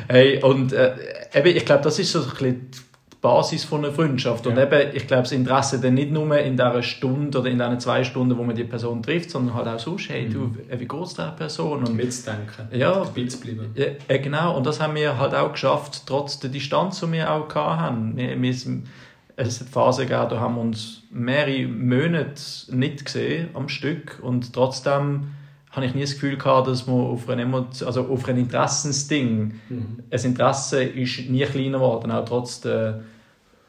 [0.08, 0.94] Hey, und äh,
[1.34, 2.78] eben, ich glaube, das ist so ein bisschen die
[3.22, 4.46] Basis von einer Freundschaft.
[4.46, 4.64] Und Ja.
[4.64, 8.04] eben, ich glaube, das Interesse dann nicht nur in dieser Stunde oder in diesen zwei
[8.04, 11.02] Stunden, wo man die Person trifft, sondern halt auch sonst, hey, du, äh, wie geht
[11.02, 11.84] es dieser Person?
[11.84, 12.68] Und Mitzudenken.
[12.72, 12.92] Ja.
[13.04, 13.72] Dabei zu bleiben.
[13.76, 17.32] ja, äh, genau, und das haben wir halt auch geschafft, trotz der Distanz, die wir
[17.32, 18.16] auch hatten.
[18.18, 18.88] Wir, wir sind,
[19.36, 22.34] es hat Phasen gegeben, da haben wir uns mehrere Monate
[22.70, 25.32] nicht gesehen am Stück und trotzdem
[25.78, 30.00] habe ich nie das Gefühl gehabt, dass wir auf ein, also auf ein Interessensding, Mhm.
[30.12, 33.02] ein Interesse ist nie kleiner geworden, auch trotz der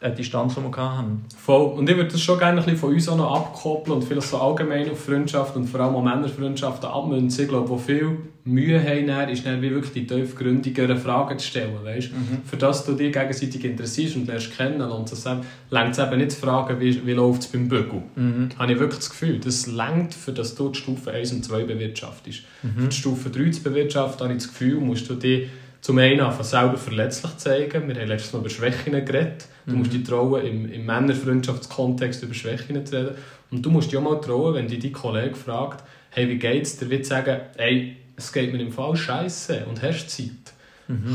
[0.01, 1.25] Distanz, die wir hatten.
[1.37, 1.73] Voll.
[1.73, 4.29] Und ich würde das schon gerne ein bisschen von uns auch noch abkoppeln und vielleicht
[4.29, 7.45] so allgemein auf Freundschaft und vor allem auch Männerfreundschaften abmünzen.
[7.45, 11.49] Ich glaube, wo viel Mühe haben, dann, ist dann wie wirklich die tiefgründigeren Fragen zu
[11.49, 11.75] stellen.
[11.83, 12.11] Weißt?
[12.45, 15.25] Für das du dich gegenseitig interessierst und lernst kennen, und es
[15.71, 18.03] längt es eben nicht zu fragen, wie, wie läuft es beim Bügel.
[18.15, 18.51] Mhm.
[18.57, 21.65] habe ich wirklich das Gefühl, das längt, für dass du die Stufe 1 und 2
[21.65, 22.43] bewirtschaftest.
[22.63, 22.83] Mhm.
[22.83, 25.49] Für die Stufe 3 zu bewirtschaften, habe ich das Gefühl, musst du dich
[25.81, 27.89] zum einen einfach selber verletzlich zeigen.
[27.89, 29.47] Wir haben letztes Mal über Schwächen geredet.
[29.67, 33.15] Du musst dich trauen, im, im Männerfreundschaftskontext über Schwächen zu reden.
[33.51, 36.77] Und du musst dich auch mal trauen, wenn dich dein Kollege fragt, hey, wie geht's
[36.79, 40.31] dir, zu sagen, hey, es geht mir im Fall scheiße und hast Zeit.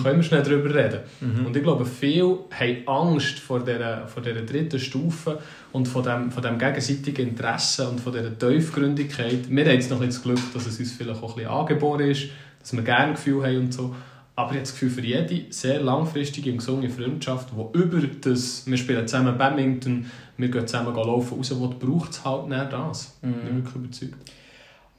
[0.04, 1.00] Können wir schnell darüber reden.
[1.48, 5.40] Und ich glaube, viele haben Angst vor dieser, vor dieser dritten Stufe
[5.72, 9.50] und von dem, von dem gegenseitigen Interesse und von dieser Tiefgründigkeit.
[9.50, 12.08] Wir haben jetzt noch ein das Glück, dass es uns vielleicht auch ein bisschen angeboren
[12.08, 12.26] ist,
[12.60, 13.96] dass wir gerne Gefühl haben und so.
[14.36, 18.64] Aber ich habe das Gefühl, für jede sehr langfristige und gesunde Freundschaft, die über das,
[18.66, 20.06] wir spielen zusammen Badminton,
[20.38, 23.16] wir gehen zusammen laufen raus, wo braucht es halt nicht das.
[23.22, 24.32] Ich bin wirklich überzeugt.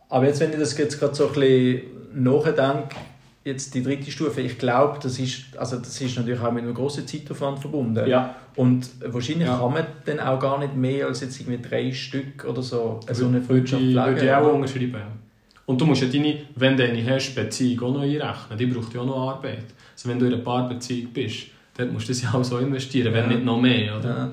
[0.09, 1.83] Aber jetzt, wenn ich das jetzt gerade so ein bisschen
[2.15, 2.95] nachdenke,
[3.45, 6.73] jetzt die dritte Stufe, ich glaube, das ist, also das ist natürlich auch mit einem
[6.75, 8.07] grossen Zeitaufwand verbunden.
[8.09, 8.37] Ja.
[8.55, 9.59] Und wahrscheinlich Ja.
[9.59, 13.27] kann man dann auch gar nicht mehr als jetzt irgendwie drei Stück oder so, so
[13.27, 13.97] eine Freundschaft pflegen.
[14.07, 14.93] würde ich auch unterschreiben.
[14.95, 15.07] ja.
[15.67, 18.59] Und du musst ja deine, wenn du eine hast, Beziehung auch noch einrechnen.
[18.59, 19.65] Die braucht ja auch noch Arbeit.
[19.95, 21.47] Also wenn du in einer Paarbeziehung bist,
[21.77, 23.37] dann musst du das ja auch so investieren, wenn Ja.
[23.37, 23.99] nicht noch mehr.
[23.99, 24.33] Oder?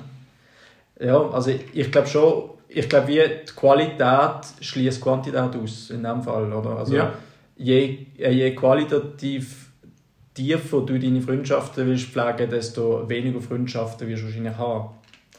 [1.00, 5.90] Ja, ja also ich, ich glaube schon, ich glaube, wie die Qualität schließt Quantität aus,
[5.90, 6.76] in dem Fall, oder?
[6.78, 7.12] Also Ja.
[7.56, 9.70] je, je qualitativ
[10.34, 14.88] tiefer du deine Freundschaften willst pflegen, desto weniger Freundschaften wirst du wahrscheinlich haben.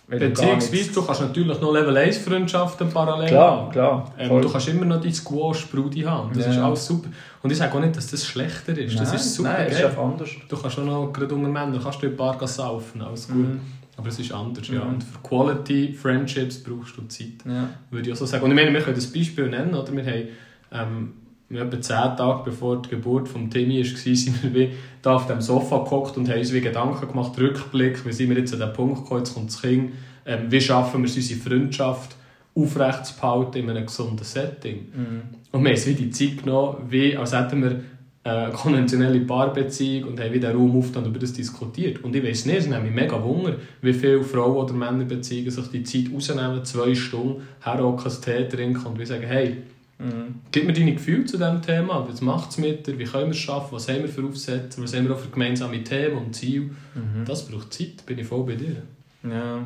[0.07, 3.71] Weil du Beziehungsweise, du kannst natürlich noch Level 1 Freundschaften parallel Klar, haben.
[3.71, 4.13] klar.
[4.17, 4.41] Ähm, voll.
[4.41, 6.29] du kannst immer noch dein Squash-Brudi haben.
[6.33, 6.51] Das Ja.
[6.51, 7.09] ist alles super.
[7.41, 8.99] Und ich sage auch nicht, dass das schlechter ist.
[8.99, 10.29] das Nein, ist super Nein, es ist anders.
[10.49, 13.37] Du kannst auch noch, gerade unter Männern, kannst du in ein gehen saufen, alles gut.
[13.37, 13.61] Mhm.
[13.95, 14.83] Aber es ist anders, ja.
[14.83, 14.93] Mhm.
[14.95, 17.27] Und für Quality Friendships brauchst du Zeit.
[17.45, 17.69] Ja.
[17.89, 18.43] würde ich auch so sagen.
[18.43, 19.91] Und ich meine, wir können das Beispiel nennen, oder?
[19.95, 20.27] Wir haben
[20.71, 21.13] ähm,
[21.55, 24.69] etwa zehn Tage bevor die Geburt von Timmy war, sind wir wie
[25.01, 28.37] da auf dem Sofa gehockt und haben uns wie Gedanken gemacht, Rückblick, wie sind wir
[28.37, 29.91] jetzt an den Punkt gekommen, jetzt kommt das Kind,
[30.25, 32.15] ähm, wie schaffen wir es, unsere Freundschaft
[32.55, 34.87] aufrechtzuerhalten in einem gesunden Setting.
[34.93, 35.21] Mhm.
[35.51, 37.81] Und wir haben uns wie die Zeit genommen, wie, als hätten wir
[38.25, 42.03] eine konventionelle Paarbeziehung und haben wieder Raum aufgetan und über das diskutiert.
[42.03, 45.67] Und ich weiss nicht, es nimmt mich mega Wunder, wie viele Frauen oder Männerbeziehungen sich
[45.67, 49.57] die Zeit rausnehmen, zwei Stunden, herhocken, einen Tee trinken und wie sagen, hey,
[49.99, 50.35] Mhm.
[50.51, 53.31] gib mir deine Gefühle zu diesem Thema, was macht es mit dir, wie können wir
[53.31, 56.35] es schaffen, was haben wir für Aufsätze, was haben wir auch für gemeinsame Themen und
[56.35, 56.71] Ziele.
[56.95, 57.25] Mhm.
[57.25, 58.77] Das braucht Zeit, bin ich voll bei dir.
[59.23, 59.65] Ja.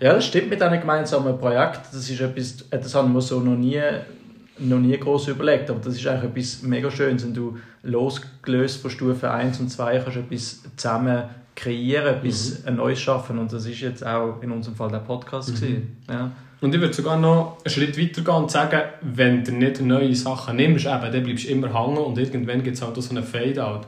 [0.00, 1.86] ja, das stimmt mit diesen gemeinsamen Projekten.
[1.92, 3.80] Das ist etwas, das haben wir so noch nie,
[4.58, 5.70] noch nie groß überlegt.
[5.70, 9.98] Aber das ist eigentlich etwas mega Schönes, wenn du losgelöst von Stufe 1 und 2
[10.00, 13.38] kannst etwas zusammen kreieren, etwas ein Neues schaffen.
[13.38, 15.54] Und das ist jetzt auch in unserem Fall der Podcast.
[15.54, 15.98] gewesen.
[16.08, 16.32] Ja.
[16.60, 20.14] Und ich würde sogar noch einen Schritt weiter gehen und sagen, wenn du nicht neue
[20.14, 23.10] Sachen nimmst, eben, dann bleibst du immer hängen und irgendwann gibt es halt auch so
[23.10, 23.86] einen Fade-out.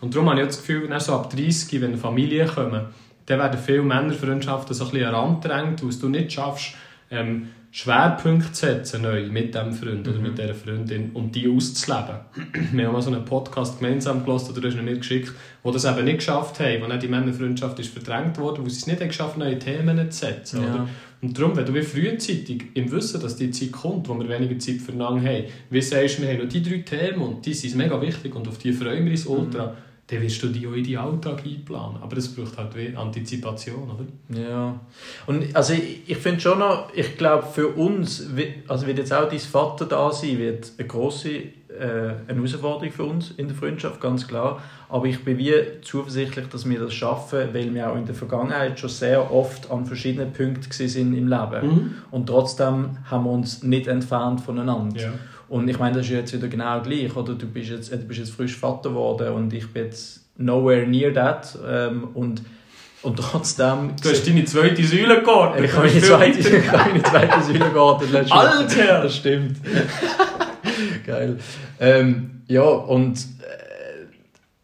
[0.00, 2.86] Und darum habe ich das Gefühl, dann so ab 30, wenn Familien kommen,
[3.26, 6.74] dann werden viele Männerfreundschaften so ein bisschen herandrängt, weil du nicht schaffst,
[7.10, 12.16] ähm, Schwerpunkte zu setzen neu mit diesem Freund oder mit dieser Freundin und die auszuleben.
[12.72, 15.84] Wir haben mal so einen Podcast gemeinsam gehört, oder hast ihn mir geschickt, wo das
[15.84, 19.00] eben nicht geschafft haben, wo dann die Männerfreundschaft ist verdrängt worden, wo sie es nicht
[19.00, 20.62] haben geschafft neue Themen zu setzen.
[20.62, 20.74] Ja.
[20.74, 20.88] Oder?
[21.22, 24.58] Und darum, wenn du wie frühzeitig im Wissen, dass die Zeit kommt, wo wir weniger
[24.58, 28.00] Zeit füreinander haben, wie sagst du, wir haben die drei Themen und die sind mega
[28.00, 29.76] wichtig und auf die freuen wir uns ultra,
[30.10, 32.02] dann wirst du die auch in deinen Alltag einplanen.
[32.02, 34.40] Aber das braucht halt wie Antizipation, oder?
[34.40, 34.80] Ja.
[35.26, 38.26] Und also ich, ich finde schon noch, ich glaube für uns,
[38.66, 43.04] also wird jetzt auch dein Vater da sein, wird eine grosse äh, eine Herausforderung für
[43.04, 44.62] uns in der Freundschaft, ganz klar.
[44.88, 48.78] Aber ich bin wie zuversichtlich, dass wir das schaffen, weil wir auch in der Vergangenheit
[48.78, 51.66] schon sehr oft an verschiedenen Punkten sind im Leben.
[51.66, 51.94] Mhm.
[52.10, 55.00] Und trotzdem haben wir uns nicht entfernt voneinander.
[55.00, 55.12] Ja.
[55.48, 57.34] Und ich meine, das ist jetzt wieder genau gleich, oder?
[57.34, 60.86] Du bist jetzt, äh, du bist jetzt frisch Vater geworden und ich bin jetzt nowhere
[60.86, 61.58] near that.
[61.68, 62.42] Ähm, und,
[63.02, 63.92] und trotzdem...
[64.02, 65.64] Du hast deine zweite Säule geordnet.
[65.64, 68.30] Ich habe meine zweite, meine zweite Säule geordnet.
[68.30, 69.02] Alter!
[69.02, 69.56] Das stimmt.
[71.10, 71.36] Geil.
[71.80, 73.18] Ähm, ja, und...
[73.18, 74.06] Äh,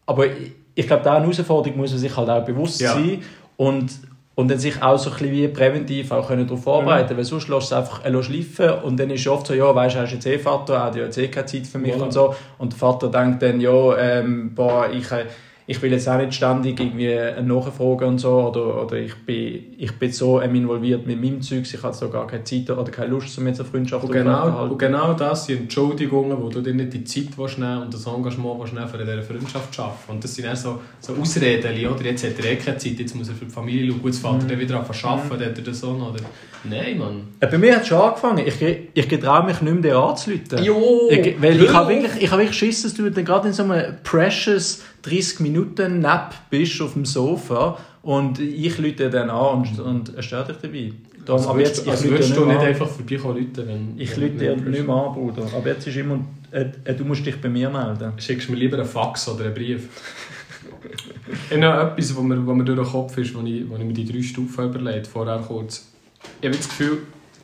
[0.05, 2.93] aber ich, ich glaube, diese Herausforderung muss man sich halt auch bewusst Ja.
[2.93, 3.21] sein.
[3.57, 3.91] und
[4.35, 7.17] und dann sich auch so ein bisschen wie präventiv auch können darauf vorbereiten Mhm.
[7.17, 9.95] weil sonst lässt es einfach äh, schleifen und dann ist es oft so, ja, weißt
[9.95, 12.01] du, hast jetzt eh Vater, hat ja jetzt eh keine Zeit für mich Voilà.
[12.03, 15.25] und so und der Vater denkt dann, ja, ähm, boah, ich, äh,
[15.69, 19.91] ich will jetzt auch nicht ständig irgendwie nachfragen und so oder, oder ich, bin, ich
[19.99, 23.37] bin so involviert mit meinem Zeugs, ich habe so gar keine Zeit oder keine Lust,
[23.37, 26.93] um jetzt eine Freundschaft Und genau, und genau das sind Entschuldigungen, wo du dir nicht
[26.93, 29.97] die Zeit willst nehmen und das Engagement willst nehmen, für diese Freundschaft zu arbeiten.
[30.07, 33.13] Und das sind dann so, so Ausreden, oder jetzt hat er eh keine Zeit, jetzt
[33.13, 34.47] muss er für die Familie schauen, gut, Vater Mhm.
[34.47, 35.89] dann wieder anfangen zu arbeiten, dann hat er das so.
[35.89, 36.23] Oder...
[36.63, 37.27] Nein, Mann.
[37.39, 38.45] Äh, Bei mir hat es schon angefangen.
[38.45, 38.55] Ich,
[38.93, 40.63] ich getraue mich nicht mehr, dir anzuleiten.
[40.63, 41.07] Jo!
[41.09, 43.53] Ich, weil ich hör habe wirklich, ich habe wirklich Schiss, dass du dann gerade in
[43.53, 49.29] so einem precious 30 Minuten Nap bist auf dem Sofa und ich lüte dir dann
[49.29, 50.93] an und, und er stört dich dabei.
[51.25, 52.65] Darum, Also aber jetzt, du, ich also würdest du nicht an.
[52.65, 53.93] einfach vorbeikommen, Leute, wenn...
[53.97, 55.45] Ich lüte dir nicht mehr an, Bruder.
[55.53, 56.19] Aber jetzt ist immer,
[56.51, 58.13] äh, äh, du musst dich bei mir melden.
[58.17, 59.89] Schickst du mir lieber einen Fax oder einen Brief.
[61.49, 63.83] ich habe etwas, was mir, was mir durch den Kopf ist, wo ich, wo ich
[63.83, 65.91] mir die drei Stufen überlegt vorher kurz.
[66.39, 66.99] Ich habe das Gefühl,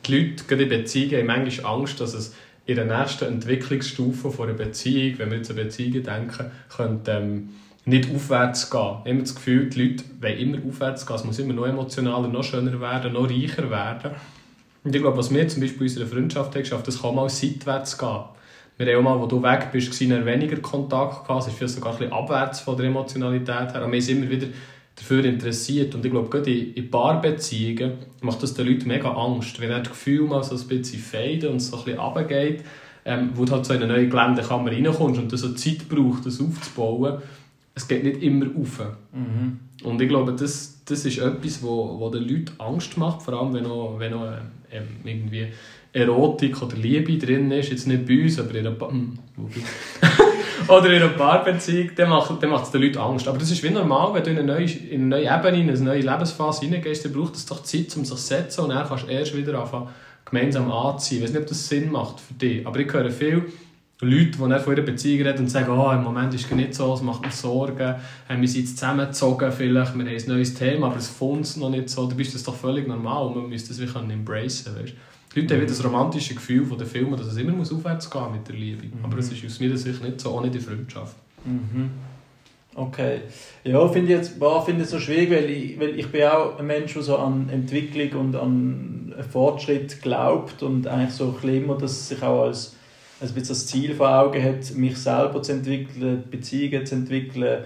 [0.06, 2.34] die Leute, gerade in Beziehungen, haben manchmal Angst, dass es
[2.66, 7.50] in der nächsten Entwicklungsstufe von einer Beziehung, wenn wir jetzt an Beziehungen denken, könnte, ähm,
[7.84, 8.80] nicht aufwärts gehen.
[8.80, 11.16] Ich habe immer das Gefühl, die Leute wollen immer aufwärts gehen.
[11.16, 14.12] Es muss immer noch emotionaler, noch schöner werden, noch reicher werden.
[14.82, 17.28] Und ich glaube, was wir zum Beispiel in unserer Freundschaft haben geschafft, das kann mal
[17.28, 18.24] seitwärts gehen.
[18.76, 21.42] Wir haben auch mal, wo du weg bist, weniger Kontakt gehabt.
[21.42, 23.76] Es ist vielleicht sogar ein bisschen abwärts von der Emotionalität her.
[23.76, 24.48] Aber wir sind immer wieder
[24.96, 25.94] dafür interessiert.
[25.94, 29.60] Und ich glaube, gerade in, in Paarbeziehungen macht das den Leuten mega Angst.
[29.60, 32.64] Wenn er das Gefühl mal so ein bisschen faden und so ein bisschen runtergeht,
[33.04, 36.26] ähm, wo du halt so in eine neue Geländekammer reinkommst und das so Zeit braucht,
[36.26, 37.20] das aufzubauen,
[37.74, 38.80] es geht nicht immer auf.
[39.12, 39.58] Mhm.
[39.82, 43.52] Und ich glaube, das, das ist etwas, wo, wo den Leuten Angst macht, vor allem
[43.52, 44.32] wenn noch, wenn noch
[44.70, 45.48] ähm, irgendwie
[45.92, 49.18] Erotik oder Liebe drin ist, jetzt nicht bei uns, aber in einer, pa hm.
[50.68, 53.28] oder in einer Paarbeziehung, dann macht, dann macht es den Leuten Angst.
[53.28, 55.70] Aber das ist wie normal, wenn du in eine neue, in eine neue Ebene, in
[55.70, 58.86] eine neue Lebensphase hineingehst, dann braucht es doch Zeit, um sich zu setzen und dann
[58.86, 59.88] kannst du erst wieder anfangen,
[60.24, 61.18] gemeinsam anzuziehen.
[61.18, 63.52] Ich weiß nicht, ob das Sinn macht für dich, aber ich höre viel
[64.00, 66.92] Leute, die von ihrer Beziehung reden und sagen, oh, im Moment ist es nicht so,
[66.94, 67.94] es macht mir Sorgen,
[68.28, 71.70] äh, wir sind jetzt zusammengezogen vielleicht, wir haben ein neues Thema, aber es funzt noch
[71.70, 74.94] nicht so, dann bist das doch völlig normal und man müsste das wirklich embracen, weißt?
[75.34, 78.08] Die Leute haben wieder das romantische Gefühl von den Filmen, dass es immer muss aufwärts
[78.08, 78.84] gehen mit der Liebe.
[79.02, 81.16] Aber das ist aus meiner Sicht nicht so, nicht in Freundschaft.
[81.44, 81.90] Mhm.
[82.76, 83.20] Okay.
[83.62, 86.58] Ja, finde ich jetzt war finde ich so schwierig, weil ich, weil ich bin auch
[86.58, 91.78] ein Mensch, der so an Entwicklung und an Fortschritt glaubt und eigentlich so ein immer
[91.78, 92.74] das sich auch als,
[93.20, 97.64] als das Ziel vor Augen hat, mich selber zu entwickeln, Beziehungen zu entwickeln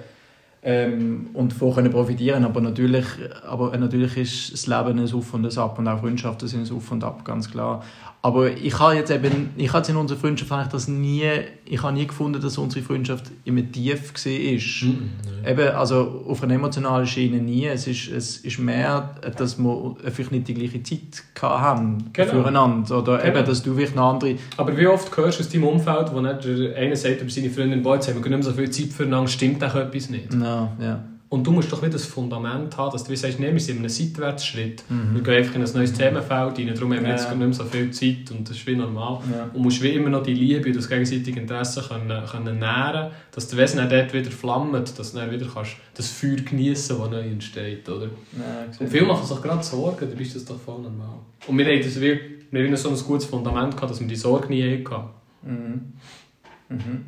[0.63, 2.45] ähm, und davon können profitieren.
[2.45, 3.05] Aber natürlich,
[3.47, 6.77] aber natürlich ist das Leben ein Auf und ein Ab und auch Freundschaften sind ein
[6.77, 7.83] Auf und Ab, ganz klar.
[8.21, 11.23] Aber ich habe jetzt eben, ich habe in unserer Freundschaft eigentlich das nie,
[11.65, 14.89] ich habe nie gefunden, dass unsere Freundschaft immer tief war.
[14.89, 15.11] Mhm.
[15.47, 17.67] Eben, also auf einer emotionalen Schiene nie.
[17.67, 22.29] Es ist, es ist mehr, dass wir vielleicht nicht die gleiche Zeit haben Genau.
[22.31, 22.99] füreinander.
[22.99, 23.37] Oder Genau.
[23.39, 24.35] eben, dass du vielleicht eine andere...
[24.57, 27.51] Aber wie oft hörst du aus deinem Umfeld, wo nicht der eine sagt über seine
[27.51, 30.35] Freundin, boah, jetzt haben wir nicht mehr so viel Zeit füreinander, stimmt auch etwas nicht.
[30.49, 31.05] No, ja.
[31.31, 33.77] Und du musst doch wieder das Fundament haben, dass du wie sagst, nee, wir sind
[33.77, 34.83] in einem Seitwärtsschritt.
[34.89, 35.15] Mhm.
[35.15, 37.09] Wir gehen einfach in ein neues Themenfeld rein, darum haben wir Ja.
[37.11, 39.21] jetzt nicht mehr so viel Zeit und das ist wie normal.
[39.31, 39.51] Ja.
[39.53, 43.47] Und musst wie immer noch die Liebe und das gegenseitige Interesse können, können nähren, dass
[43.49, 47.21] der Wesen dort wieder flammt, dass du dann wieder kannst das Feuer genießen das neu
[47.21, 48.07] entsteht, oder?
[48.07, 51.19] Ja, Und viele machen sich gerade Sorgen, dann ist das doch voll normal.
[51.47, 54.17] Und wir haben, das wie, wir haben so ein gutes Fundament gehabt, dass wir die
[54.17, 55.11] Sorge nie hatten.
[55.43, 55.93] Mhm.
[56.71, 57.05] Mhm.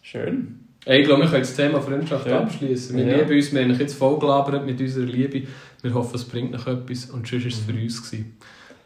[0.00, 0.63] Schön.
[0.86, 2.40] Ich glaube, wir können das Thema Freundschaft Ja.
[2.40, 2.96] abschließen.
[2.96, 3.16] Wir Ja.
[3.18, 5.42] lieben uns, wir haben jetzt voll gelabert mit unserer Liebe.
[5.82, 8.02] Wir hoffen, es bringt noch etwas und sonst war es für uns.
[8.02, 8.36] Gewesen.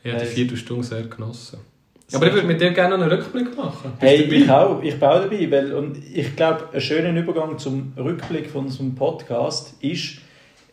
[0.04, 0.34] Ich habe die Hey.
[0.34, 1.58] Viertelstunde sehr genossen.
[2.14, 3.92] Aber ich würde mit dir gerne noch einen Rückblick machen.
[4.00, 4.82] Bist Hey, ich auch.
[4.82, 5.50] Ich bin auch dabei.
[5.50, 10.18] Weil, und ich glaube, ein schöner Übergang zum Rückblick von unserem Podcast ist,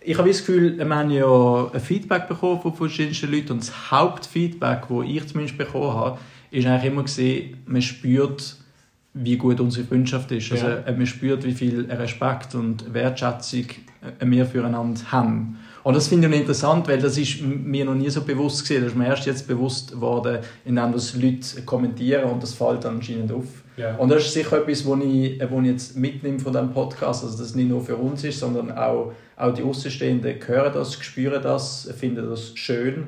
[0.02, 3.92] ich habe das Gefühl, wir haben ja ein Feedback bekommen von verschiedensten Leuten und das
[3.92, 6.20] Hauptfeedback, das ich zumindest bekommen habe,
[6.52, 8.56] ist eigentlich immer gesehen, man spürt,
[9.18, 10.52] wie gut unsere Freundschaft ist.
[10.52, 10.76] Also, Ja.
[10.86, 13.64] äh, man spürt, wie viel Respekt und Wertschätzung
[14.20, 15.58] äh, wir füreinander haben.
[15.84, 18.84] Und das finde ich interessant, weil das ist mir noch nie so bewusst gewesen.
[18.84, 23.32] Das ist mir erst jetzt bewusst geworden, indem das Leute kommentieren und das fällt anscheinend
[23.32, 23.46] auf.
[23.78, 23.96] Ja.
[23.96, 27.24] Und das ist sicher etwas, was ich, äh, was ich jetzt mitnehme von diesem Podcast,
[27.24, 30.94] also dass es nicht nur für uns ist, sondern auch, auch die Außenstehenden hören das,
[30.96, 33.08] spüren das, finden das schön,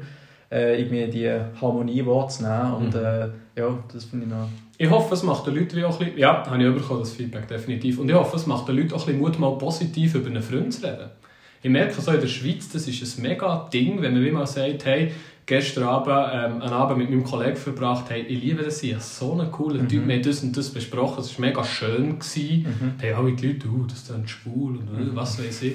[0.52, 1.30] äh, irgendwie die
[1.62, 2.74] Harmonie wahrzunehmen.
[2.74, 3.06] Und Mhm.
[3.06, 3.28] äh,
[3.60, 4.50] ja, das finde ich noch...
[4.80, 7.48] Ich hoffe, es macht den Leuten auch ein bisschen, ja, habe ich bekommen, das Feedback,
[7.48, 7.98] definitiv.
[8.00, 10.44] Und ich hoffe, es macht den Leuten auch ein bisschen Mut, mal positiv über einen
[10.44, 11.10] Freund zu reden.
[11.64, 14.46] Ich merke so in der Schweiz, das ist ein mega Ding, wenn man wie mal
[14.46, 15.12] sagt, hey,
[15.48, 18.06] gestern Abend ähm, einen Abend mit meinem Kollegen verbracht.
[18.10, 19.90] Hey, ich liebe das, ich so einen coolen mhm.
[19.90, 20.08] Typ.
[20.08, 22.20] Wir haben das und das besprochen, es war mega schön.
[22.20, 22.68] Gewesen.
[22.68, 22.94] Mhm.
[23.00, 25.16] Hey, alle die Leute, uh, das ist schwul und mhm.
[25.16, 25.74] was weiß ich.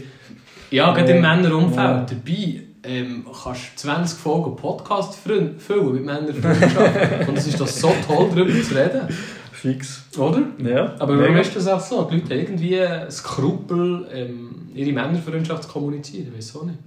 [0.70, 1.76] Ja, gerade im Männerumfeld.
[1.78, 2.06] Ja.
[2.06, 5.58] Dabei ähm, kannst 20 Folgen Podcast füllen
[5.92, 7.28] mit Männerfreundschaft.
[7.28, 9.08] und es ist doch so toll, darüber zu reden.
[9.52, 10.04] Fix.
[10.18, 10.42] Oder?
[10.58, 10.94] Ja.
[10.98, 12.02] Aber warum ist das auch so?
[12.10, 16.28] Die Leute haben irgendwie Skrupel, ähm, ihre Männerfreundschaft zu kommunizieren.
[16.30, 16.78] Ich weiß auch nicht.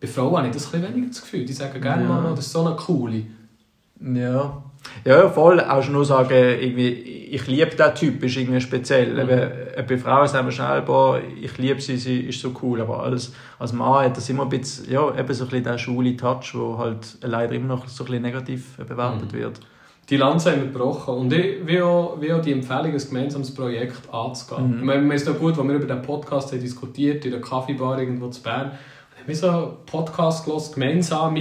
[0.00, 1.44] Bei Frauen habe ich das ein weniger das Gefühl.
[1.44, 2.08] Die sagen gerne ja.
[2.08, 3.22] mal, das ist so eine coole.
[4.00, 4.62] Ja.
[5.04, 5.60] Ja, voll.
[5.60, 6.88] Auch schon nur sagen, irgendwie,
[7.30, 9.12] ich liebe diesen Typ, ist irgendwie speziell.
[9.12, 9.30] Mhm.
[9.30, 12.80] Eben, bei Frauen sagen wir schnell, boah, ich liebe sie, sie ist so cool.
[12.80, 15.78] Aber als, als Mann hat das immer ein bisschen, ja, eben so ein bisschen der
[15.78, 19.38] schwule Touch, der halt leider immer noch so ein bisschen negativ bewertet mhm.
[19.38, 19.60] wird.
[20.10, 21.14] Die Lanze haben wir gebrochen.
[21.14, 24.70] Und ich will auch, will auch die Empfehlung, ein gemeinsames Projekt anzugehen.
[24.70, 24.78] Mhm.
[24.78, 27.40] Ich meine, es ist auch gut, als wir über diesen Podcast haben diskutiert in der
[27.40, 28.72] Kaffeebar irgendwo zu Bern.
[29.26, 31.36] Wir haben so einen Podcast gehört, gemeinsam.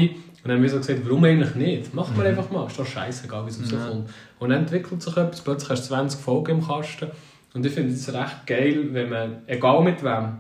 [0.48, 1.94] Und dann haben wir so gesagt, warum eigentlich nicht?
[1.94, 2.30] Machen wir mhm.
[2.30, 2.68] einfach mal.
[2.68, 4.10] Ist doch scheißegal, wie es rauskommt.
[4.40, 5.42] Und dann entwickelt sich etwas.
[5.42, 7.12] Plötzlich hast du 20 Folgen im Kasten.
[7.54, 10.38] Und ich finde es recht geil, wenn man, egal mit wem,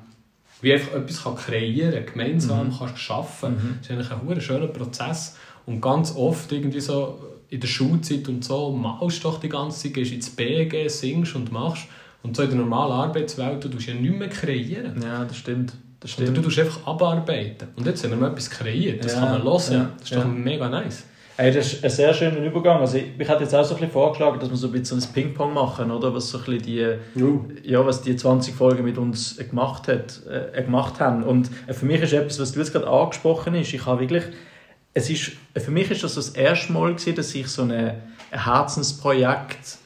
[0.62, 2.78] wie einfach etwas kann kreieren kann, gemeinsam mhm.
[2.80, 3.56] kannst schaffen.
[3.56, 3.80] Mhm.
[3.82, 5.36] Das ist eigentlich ein schöner Prozess.
[5.65, 9.93] Und ganz oft irgendwie so in der Schulzeit und so malst doch die ganze Zeit,
[9.93, 11.84] gehst ins BG, singst und machst.
[12.24, 15.02] Und so in der normalen Arbeitswelt, du tust ja nichts mehr kreieren.
[15.02, 15.74] Ja, das stimmt.
[15.99, 16.29] Das stimmt.
[16.29, 17.69] Oder du tust einfach abarbeiten.
[17.75, 19.03] Und jetzt haben wir mal etwas kreiert.
[19.03, 19.73] Das ja, kann man hören.
[19.73, 20.21] Ja, das ist ja.
[20.21, 21.05] doch mega nice.
[21.39, 22.79] Hey, das ist ein sehr schöner Übergang.
[22.79, 24.99] Also ich, ich hätte jetzt auch so ein bisschen vorgeschlagen, dass wir so ein bisschen
[24.99, 26.13] ein Ping-Pong machen, oder?
[26.13, 27.45] Was so ein bisschen die, uh.
[27.63, 31.23] ja, was die 20 Folgen mit uns gemacht, hat, äh, gemacht haben.
[31.23, 34.23] Und äh, für mich ist etwas, was du jetzt gerade angesprochen hast, ich habe wirklich,
[34.95, 38.43] es ist, für mich ist das das erste Mal gewesen, dass ich so eine, ein
[38.43, 39.77] Herzensprojekt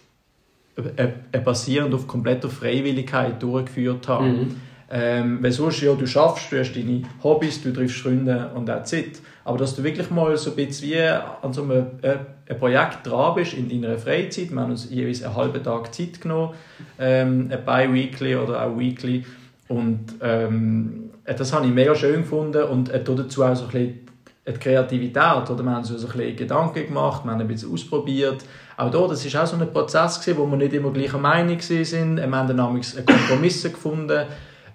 [0.77, 4.23] äh, äh, basierend auf kompletter Freiwilligkeit durchgeführt habe.
[4.23, 4.55] Mhm.
[4.93, 8.91] Ähm, weil sonst, ja, du schaffst, du hast deine Hobbys, du triffst Freunde und that's
[8.91, 9.21] it.
[9.45, 12.17] Aber dass du wirklich mal so ein bisschen wie an so einem äh,
[12.49, 16.19] ein Projekt dran bist in deiner Freizeit, wir haben uns jeweils einen halben Tag Zeit
[16.19, 16.53] genommen,
[16.99, 19.23] ähm, ein bi-weekly oder auch weekly
[19.69, 24.07] und ähm, das habe ich mega schön gefunden und äh, dazu auch so ein bisschen
[24.45, 25.63] die Kreativität, oder?
[25.63, 28.43] wir haben so ein bisschen Gedanken gemacht, wir haben ein bisschen ausprobiert.
[28.75, 31.59] Auch da, das war auch so ein Prozess, gewesen, wo wir nicht immer gleicher Meinung
[31.59, 34.25] waren, wir haben dann Kompromisse gefunden,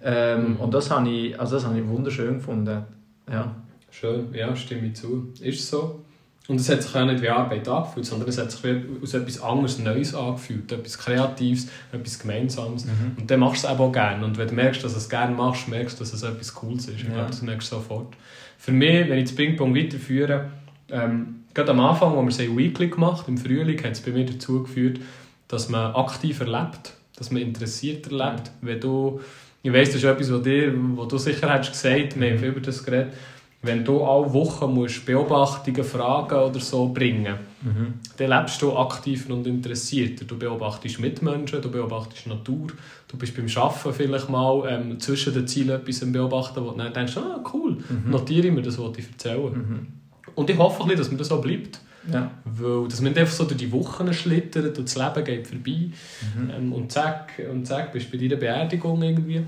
[0.02, 0.56] ähm, mhm.
[0.56, 2.84] Und das habe ich, also das habe ich wunderschön gefunden.
[3.30, 3.54] Ja.
[3.90, 5.32] Schön, ja, stimme ich zu.
[5.40, 6.02] Ist so.
[6.48, 8.62] Und es hat sich auch nicht wie Arbeit angefühlt, sondern es hat sich
[9.02, 12.84] aus etwas anderes Neues angefühlt, etwas Kreatives, etwas Gemeinsames.
[12.84, 13.16] Mhm.
[13.18, 14.24] Und dann machst du es auch gerne.
[14.24, 16.86] Und wenn du merkst, dass du es gerne machst, merkst du, dass es etwas Cooles
[16.86, 17.00] ist.
[17.00, 18.14] Ich glaube, das merkst du sofort.
[18.58, 20.50] Für mich, wenn ich das Ping-Pong weiterführe,
[20.88, 24.24] ähm, gerade am Anfang, wo wir es Weekly gemacht im Frühling, hat es bei mir
[24.24, 25.00] dazu geführt,
[25.48, 28.52] dass man aktiv erlebt, dass man interessiert erlebt.
[28.60, 29.20] Wenn du
[29.66, 32.60] ich weiss, das ist etwas, was, dir, was du sicher hast gesagt, wir haben über
[32.60, 33.12] das geredet,
[33.62, 37.94] wenn du alle Wochen musst Beobachtungen, Fragen oder so bringen mhm.
[38.16, 40.24] dann lebst du aktiver und interessierter.
[40.24, 42.68] Du beobachtest Mitmenschen, du beobachtest Natur,
[43.08, 46.92] du bist beim Arbeiten vielleicht mal ähm, zwischen den Zielen etwas beobachten, wo du dann
[46.92, 48.10] denkst, ah cool, mhm.
[48.10, 49.50] notiere ich mir das, was ich erzähle.
[49.50, 49.86] Mhm.
[50.34, 51.80] Und ich hoffe, dass mir das so bleibt.
[52.12, 52.30] Ja.
[52.44, 55.90] Weil, dass man einfach so durch die Wochen schlittert und das Leben geht vorbei
[56.34, 56.50] mhm.
[56.56, 59.42] ähm, und zack, und zack, bist du bei deiner Beerdigung irgendwie.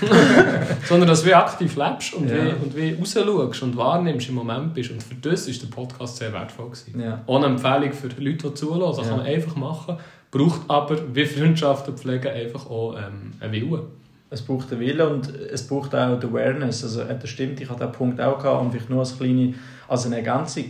[0.88, 2.36] Sondern dass du aktiv lebst und, ja.
[2.36, 4.90] wie, und wie rausschaust und wahrnimmst im Moment bist.
[4.90, 6.66] Und für das war der Podcast sehr wertvoll.
[6.66, 7.00] Gewesen.
[7.00, 7.22] Ja.
[7.26, 8.94] Ohne Empfehlung für Leute, die zuhören.
[8.96, 9.04] Das ja.
[9.04, 9.96] kann man einfach machen.
[10.30, 13.82] Braucht aber, wie Freundschaften pflegen, einfach auch ähm, einen Willen.
[14.30, 16.84] Es braucht einen Willen und es braucht auch die Awareness.
[16.84, 19.54] Also, das stimmt, ich hatte diesen Punkt auch gehabt und vielleicht nur als kleine
[19.88, 20.64] als eine Ergänzung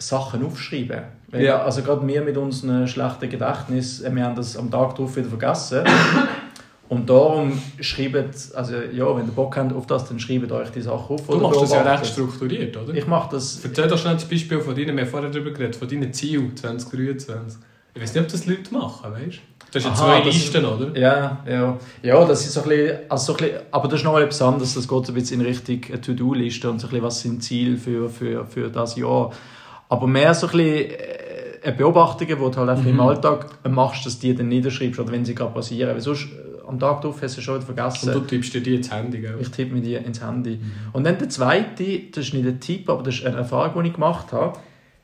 [0.00, 1.02] Sachen aufschreiben.
[1.28, 1.62] Weil, ja.
[1.62, 5.28] Also gerade wir mit unserem schlechten Gedächtnis, äh, wir haben das am Tag darauf wieder
[5.28, 5.84] vergessen.
[6.88, 10.80] Und darum schreibt, also ja, wenn ihr Bock habt auf das, dann schreibt euch die
[10.80, 11.24] Sachen auf.
[11.24, 12.92] Du machst das ja recht strukturiert, oder?
[12.92, 13.60] Ich mache das...
[13.62, 16.56] Erzähl doch schnell das Beispiel von deinen, wir haben vorher darüber geredet, von deinen Zielen
[16.56, 17.60] 2023.
[17.94, 19.40] Ich weiß nicht, ob das Leute machen, weißt du?
[19.72, 20.98] Das sind zwei Listen, oder?
[20.98, 21.78] Ja, ja.
[22.02, 24.42] Ja, das ist so ein bisschen, also so ein bisschen, aber das ist noch etwas
[24.42, 27.44] anderes, das geht so ein bisschen in Richtung To-Do-Liste und so ein bisschen, was sind
[27.44, 29.30] Ziele für, für, für das Jahr.
[29.90, 30.90] Aber mehr so ein bisschen
[31.62, 32.90] äh, Beobachtungen, die du halt einfach mhm.
[32.90, 35.92] im Alltag machst, dass die dann niederschreibst oder wenn sie gerade passieren.
[35.92, 38.08] Weil sonst äh, am Tag drauf hast du schon vergessen.
[38.08, 39.36] Und du tippst dir die ins Handy, gell?
[39.40, 40.56] Ich tippe mir die ins Handy.
[40.56, 40.72] Mhm.
[40.92, 43.88] Und dann der zweite, das ist nicht ein Tipp, aber das ist eine Erfahrung, die
[43.88, 44.58] ich gemacht habe.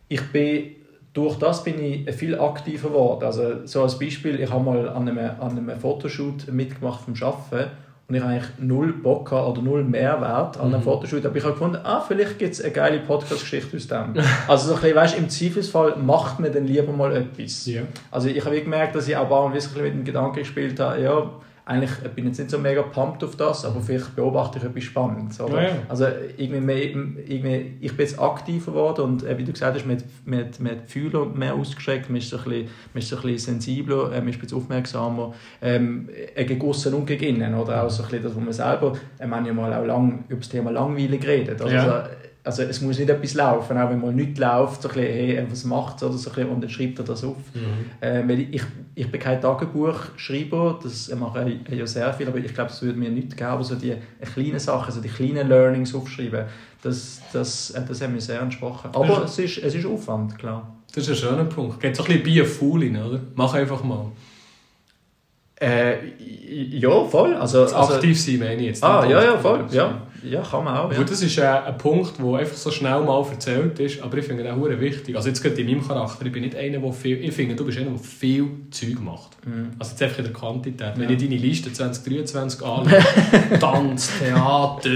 [0.09, 0.77] Ich bin,
[1.13, 3.25] durch das bin ich viel aktiver geworden.
[3.25, 7.73] Also so als Beispiel, ich habe mal an einem, an einem Fotoshoot mitgemacht vom Arbeiten
[8.09, 10.85] und ich habe eigentlich null Bock oder null Mehrwert an einem mhm.
[10.85, 11.27] Fotoshoot.
[11.27, 14.15] Aber ich habe gefunden, ah, vielleicht gibt es eine geile Podcast-Geschichte aus dem.
[14.49, 17.67] also so ein bisschen, weißt, im Zweifelsfall macht man dann lieber mal etwas.
[17.67, 17.83] Yeah.
[18.13, 21.31] Also ich habe gemerkt, dass ich auch ein bisschen mit dem Gedanken gespielt habe, ja,
[21.69, 24.85] eigentlich bin ich jetzt nicht so mega pumped auf das, aber vielleicht beobachte ich etwas
[24.85, 25.41] Spannendes.
[25.41, 25.63] Oder?
[25.63, 25.75] Ja, ja.
[25.89, 26.07] Also
[26.37, 29.97] irgendwie, mehr, irgendwie, ich bin jetzt aktiver geworden und äh, wie du gesagt hast, man
[29.97, 33.03] hat, man hat, man hat die Fühler mehr ausgestreckt, man ist so ein bisschen, man
[33.03, 36.95] ist so ein bisschen sensibler, äh, man ist ein bisschen aufmerksamer, ähm, äh, gegen aussen
[36.95, 37.55] und gegen innen.
[37.57, 39.85] Oder auch so ein bisschen das, was man selber, äh, wir haben ja mal auch
[39.85, 41.61] lang über das Thema Langweile geredet.
[41.61, 41.83] Also, Ja.
[41.83, 42.11] also,
[42.47, 45.47] also es muss nicht etwas laufen, auch wenn mal nichts läuft, so ein bisschen, hey,
[45.51, 47.37] was macht oder so ein bisschen, und dann schreibt er das auf.
[48.01, 48.63] Äh, weil ich,
[48.95, 52.99] ich bin kein Tagebuchschreiber, das mache ich ja sehr viel, aber ich glaube, es würde
[52.99, 53.97] mir nichts geben, aber so die
[54.33, 56.45] kleinen Sachen, so die kleinen Learnings aufschreiben,
[56.83, 58.91] das, das, äh, das hat mir sehr entsprochen.
[58.95, 60.73] Aber es ist, es ist Aufwand, klar.
[60.95, 61.81] Das ist ein schöner Punkt.
[61.81, 63.21] Geht so ein bisschen bei Fool rein, oder?
[63.35, 64.13] Mach einfach mal.
[65.61, 67.35] Äh, ja, voll.
[67.35, 68.85] Also, also, Aktiv sein meine ich jetzt.
[68.85, 69.67] ah, ja, ja, voll.
[69.73, 70.91] Ja, ja kann man auch.
[70.93, 70.99] Ja.
[70.99, 74.25] Gut, das ist äh, ein Punkt, der einfach so schnell mal erzählt ist, aber ich
[74.27, 75.15] finde den auch wichtig.
[75.17, 77.65] Also jetzt gerade in meinem Charakter, ich bin nicht einer, der viel, ich finde, du
[77.65, 79.37] bist einer, der viel Zeug macht.
[79.47, 79.69] Mhm.
[79.79, 80.93] Also jetzt einfach in der Quantität.
[80.97, 81.11] Wenn Ja.
[81.17, 82.87] ich deine Liste 2023 anschaue,
[83.61, 84.91] Tanz, Theater,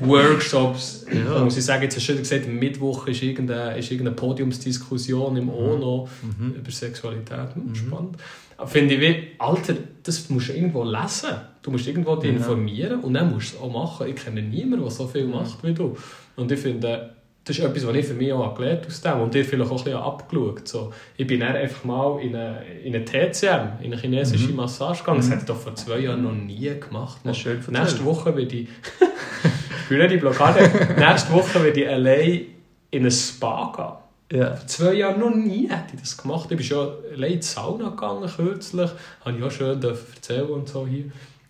[0.00, 1.42] Workshops, Ja.
[1.44, 5.36] muss ich sagen, jetzt hast du schon gesagt, am Mittwoch ist irgendeine, ist irgendeine Podiumsdiskussion
[5.36, 6.54] im ONO Mhm.
[6.56, 7.54] über Sexualität.
[7.54, 8.16] Hm, Spannend.
[8.56, 11.30] Aber Finde ich, wie, Alter, das musst du irgendwo lesen.
[11.64, 12.36] Du musst irgendwo dich Ja.
[12.36, 14.06] informieren und dann musst du es auch machen.
[14.08, 15.96] Ich kenne niemanden, der so viel macht wie du.
[16.36, 19.32] Und ich finde, das ist etwas, was ich für mich auch gelernt aus dem und
[19.34, 20.68] dir vielleicht auch ein bisschen abgeschaut.
[20.68, 24.56] So, ich bin dann einfach mal in eine, in eine TCM, in eine chinesische Mhm.
[24.56, 25.18] Massage gegangen.
[25.20, 27.20] Das hätte ich doch vor zwei Jahren noch nie gemacht.
[27.24, 27.58] Das schön.
[27.70, 28.68] Nächste Woche werde ich...
[29.82, 30.70] ich bin nicht die Blockade.
[30.98, 32.40] Nächste Woche werde ich allein
[32.90, 33.72] in ein Spa
[34.30, 34.38] gehen.
[34.40, 34.54] Ja.
[34.56, 36.50] Vor zwei Jahren noch nie hätte ich das gemacht.
[36.50, 38.90] Ich bin schon allein in die Sauna gegangen kürzlich.
[39.24, 41.04] Habe ich auch schön erzählen und so hier.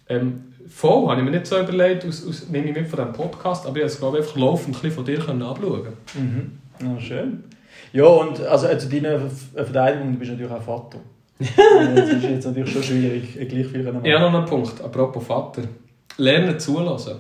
[0.09, 3.13] Ähm, voll, habe ich mir nicht so überlegt, aus, aus, nehme ich mit von diesem
[3.13, 5.89] Podcast, aber ich habe es glaube ich einfach laufend ein bisschen von dir können anschauen
[6.15, 6.59] Mhm.
[6.81, 7.45] Ja, schön.
[7.93, 10.99] Ja, und also, also deine Ver- Verteidigung, du bist natürlich auch Vater.
[11.39, 15.25] das ist jetzt natürlich schon schwierig, äh, gleich viel Ich habe noch einen Punkt, apropos
[15.27, 15.63] Vater.
[16.17, 17.17] Lernen zulassen.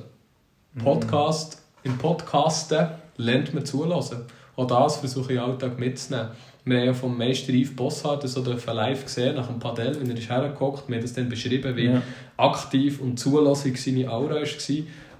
[0.82, 4.18] Podcast, Im Podcasten lernt man zulassen.
[4.56, 6.28] Auch das versuche ich im Alltag mitzunehmen.
[6.66, 10.10] Wir haben ja vom Meister Yves Bossart das oder live gesehen, nach dem Padel, wenn
[10.10, 10.88] er ist hergeguckt.
[10.88, 12.02] Wir haben das dann beschrieben, wie Ja.
[12.38, 14.42] aktiv und zulässig seine Aura war.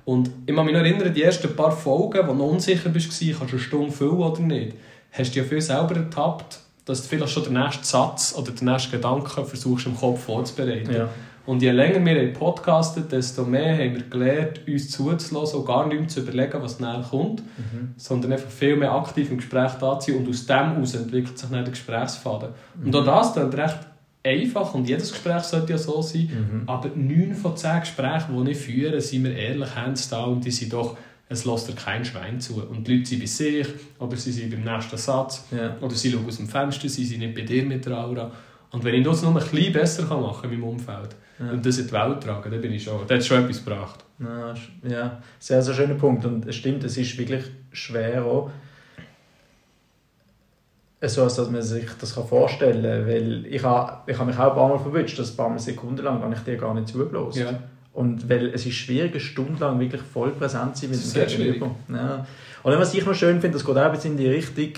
[0.07, 3.41] Und ich kann mich noch erinnern, die ersten paar Folgen, wo du unsicher bist, kannst
[3.41, 4.75] du eine Stunde füllen oder nicht,
[5.13, 8.67] hast du ja viel selber ertappt, dass du vielleicht schon den nächsten Satz oder den
[8.67, 10.95] nächsten Gedanken versuchst im Kopf vorzubereiten.
[10.95, 11.09] Ja.
[11.47, 15.87] Und je länger wir haben podcastet, desto mehr haben wir gelernt, uns zuzulassen und gar
[15.87, 17.93] nicht mehr zu überlegen, was näher kommt, Mhm.
[17.97, 21.39] sondern einfach viel mehr aktiv im Gespräch da zu sein und aus dem heraus entwickelt
[21.39, 22.49] sich dann der Gesprächsfaden.
[22.83, 22.95] Und Mhm.
[22.95, 23.79] auch das klingt recht
[24.23, 26.63] einfach und jedes Gespräch sollte ja so sein, Mhm.
[26.67, 30.73] aber neun von zehn Gesprächen, die ich führe, sind wir ehrlich, hands down, die sind
[30.73, 30.97] doch,
[31.29, 32.63] es lässt dir kein Schwein zu.
[32.63, 33.67] Und die Leute sind bei sich,
[33.99, 35.77] oder sie sind beim nächsten Satz, Ja.
[35.83, 38.31] oder sie schauen aus dem Fenster, sie sind nicht bei dir mit der Aura.
[38.75, 41.51] Und wenn ich das nur ein bisschen besser kann machen in meinem Umfeld Ja.
[41.53, 44.05] und das in die Welt tragen, dann bin ich schon, das hat schon etwas gebracht.
[44.83, 46.25] Ja, sehr, sehr schöner Punkt.
[46.25, 48.51] Und es stimmt, es ist wirklich schwer auch,
[51.03, 53.07] so als dass man sich das kann vorstellen kann.
[53.07, 55.59] Weil ich habe, ich habe mich auch ein paar Mal verwünscht, dass ein paar Mal
[55.59, 57.41] Sekunden lang habe ich dir gar nicht zugelassen.
[57.43, 57.63] Ja.
[57.93, 61.39] Und weil es ist schwierig, eine Stunde lang wirklich voll präsent zu sein mit dem
[61.39, 61.71] Gegenüber.
[61.91, 62.27] Ja.
[62.65, 64.71] Und was ich noch schön finde, das geht auch ein bisschen in die Richtung,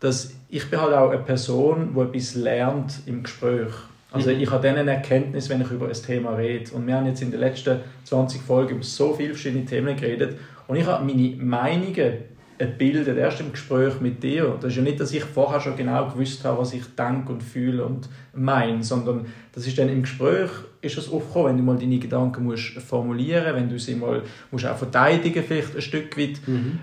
[0.00, 3.72] dass ich bin halt auch eine Person, die etwas lernt im Gespräch.
[4.12, 4.40] Also Mhm.
[4.40, 6.72] ich habe dann eine Erkenntnis, wenn ich über ein Thema rede.
[6.72, 10.38] Und wir haben jetzt in den letzten 20 Folgen über so viele verschiedene Themen geredet.
[10.68, 12.14] Und ich habe meine Meinungen
[12.58, 14.56] gebildet, erst im Gespräch mit dir.
[14.60, 17.42] Das ist ja nicht, dass ich vorher schon genau gewusst habe, was ich denke und
[17.42, 20.50] fühle und meine, sondern das ist dann im Gespräch
[20.82, 24.66] ist es aufgekommen, wenn du mal deine Gedanken musst formulieren wenn du sie mal musst
[24.66, 26.40] auch verteidigen vielleicht ein Stück weit.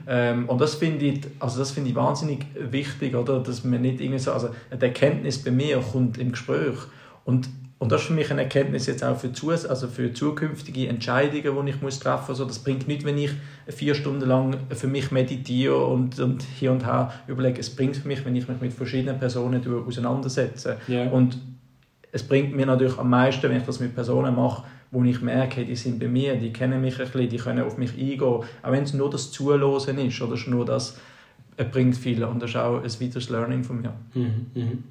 [0.07, 3.39] Ähm, und das finde ich, also das finde ich wahnsinnig wichtig, oder?
[3.39, 6.77] dass man nicht irgendwie so, also die Erkenntnis bei mir kommt im Gespräch
[7.25, 7.47] und
[7.83, 11.65] und das ist für mich eine Erkenntnis jetzt auch für, zu, also für zukünftige Entscheidungen,
[11.65, 12.29] die ich muss treffen muss.
[12.29, 13.31] Also das bringt nicht, wenn ich
[13.67, 17.59] vier Stunden lang für mich meditiere und, und hier und da überlege.
[17.59, 20.77] Es bringt für mich, wenn ich mich mit verschiedenen Personen auseinandersetze.
[20.87, 21.09] Ja.
[21.09, 21.37] Und
[22.13, 25.65] es bringt mir natürlich am meisten, wenn ich das mit Personen mache, wo ich merke,
[25.65, 28.21] die sind bei mir, die kennen mich ein bisschen, die können auf mich eingehen.
[28.21, 30.97] Auch wenn es nur das Zuhören ist oder nur das,
[31.57, 32.23] es bringt viel.
[32.23, 33.93] Und das ist auch ein weiteres Learning von mir.
[34.13, 34.45] Mhm.
[34.53, 34.83] Mhm.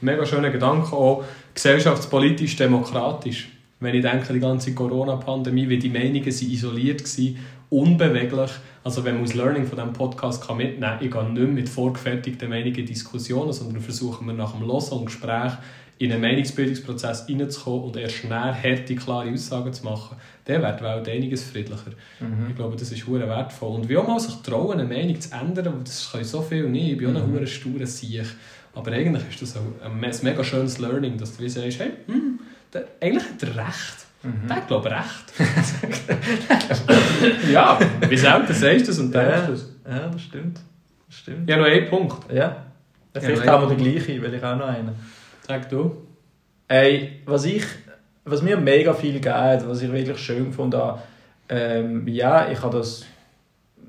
[0.00, 1.24] Mega schöner Gedanke, auch
[1.54, 3.48] gesellschaftspolitisch, demokratisch.
[3.80, 7.36] Wenn ich denke, die ganze Corona-Pandemie, wie die Meinungen sind isoliert waren,
[7.70, 8.50] unbeweglich.
[8.84, 11.68] Also wenn man das Learning von diesem Podcast kann mitnehmen kann, ich gehe nicht mit
[11.68, 15.52] vorgefertigten Meinungen in Diskussionen, sondern versuchen wir nach dem Hören und Gespräch
[15.98, 20.84] in einen Meinungsbildungsprozess reinzukommen und erst schnell harte, klare Aussagen zu machen, dann wird die
[20.84, 21.92] Welt einiges friedlicher.
[22.20, 22.48] Mhm.
[22.50, 23.76] Ich glaube, das ist hure wertvoll.
[23.76, 26.92] Und wie auch mal sich trauen, eine Meinung zu ändern, das können so viel nicht.
[26.92, 27.46] Ich bin auch ein Mhm.
[27.46, 28.26] sturer Sieg.
[28.76, 32.38] Aber eigentlich ist das ein ein mega schönes Learning, dass du wie sagst, hey, hm,
[32.72, 34.06] der, eigentlich hat er recht.
[34.22, 34.48] Mhm.
[34.48, 35.32] Der ich, recht.
[37.52, 39.68] ja, wie selten sagst du das und denkst Ja, das?
[39.88, 40.60] ja, das stimmt.
[41.08, 41.48] Das stimmt.
[41.48, 42.32] Ja, noch ein Punkt.
[42.32, 42.64] Ja.
[43.14, 44.90] Vielleicht Ja, haben wir den gleichen, weil ich auch noch einen.
[45.46, 45.96] Sag du.
[46.68, 47.64] Ey, was ich,
[48.24, 51.00] was mir mega viel gibt, was ich wirklich schön habe,
[51.48, 53.06] ähm, ja, ich habe das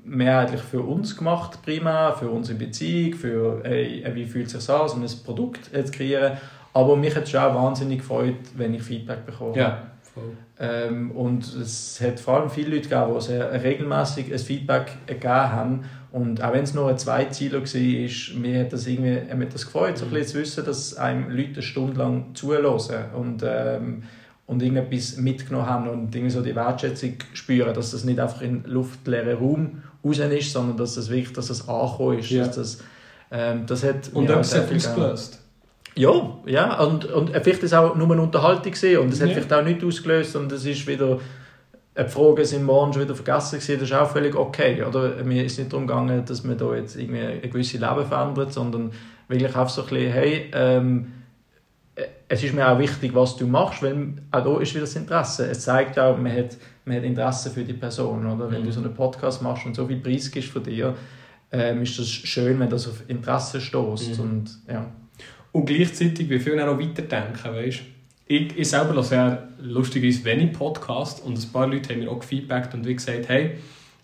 [0.08, 4.88] mehrheitlich für uns gemacht, prima, für unsere Beziehung, für ey, wie fühlt es sich an,
[4.88, 6.38] so ein Produkt zu kreieren.
[6.72, 9.56] Aber mich hat es schon auch wahnsinnig gefreut, wenn ich Feedback bekomme.
[9.56, 10.36] Ja, voll.
[10.60, 15.32] Ähm, und es hat vor allem viele Leute gegeben, die sehr regelmäßig ein Feedback gegeben
[15.32, 15.84] haben.
[16.10, 19.66] Und auch wenn es nur ein Zweizeiler war, mir hat das irgendwie mir hat das
[19.66, 24.02] gefreut, so ein bisschen zu wissen, dass einem Leute eine Stunde lang zuhören und, ähm,
[24.46, 28.64] und irgendetwas mitgenommen haben und irgendwie so die Wertschätzung spüren, dass das nicht einfach in
[28.64, 32.30] luftleeren Raum raus ist, sondern dass das wirklich dass das angekommen ist.
[32.30, 32.46] Ja.
[32.46, 32.78] Dass das,
[33.30, 35.40] ähm, das hat Und etwas hat ausgelöst.
[35.94, 36.80] Ja, ja.
[36.84, 39.34] Und, und vielleicht ist es auch nur eine Unterhaltung gewesen und es hat Ja.
[39.34, 41.18] vielleicht auch nichts ausgelöst und es ist wieder
[41.98, 44.84] die Fragen sind morgen schon wieder vergessen gewesen, das ist auch völlig okay.
[44.84, 45.22] Oder?
[45.24, 48.92] Mir ist nicht darum gegangen, dass man da jetzt irgendwie ein gewisses Leben verändert, sondern
[49.26, 51.17] wirklich einfach so ein bisschen, hey, ähm, äh,
[52.28, 55.50] es ist mir auch wichtig, was du machst, weil auch da ist wieder das Interesse.
[55.50, 58.26] Es zeigt auch, man hat, man hat Interesse für die Person.
[58.26, 58.50] Oder?
[58.50, 58.66] Wenn Mhm.
[58.66, 60.94] du so einen Podcast machst und so viel Preis gibst von dir,
[61.50, 64.18] ähm, ist das schön, wenn das auf Interesse stößt.
[64.18, 64.24] Mhm.
[64.24, 64.86] Und, ja.
[65.52, 67.80] Und gleichzeitig, wie viel auch noch weiterdenken, weißt
[68.30, 72.20] ich, ich selber höre sehr lustigerweise wenig Podcast und ein paar Leute haben mir auch
[72.20, 73.52] gefeedbackt und wie gesagt, hey,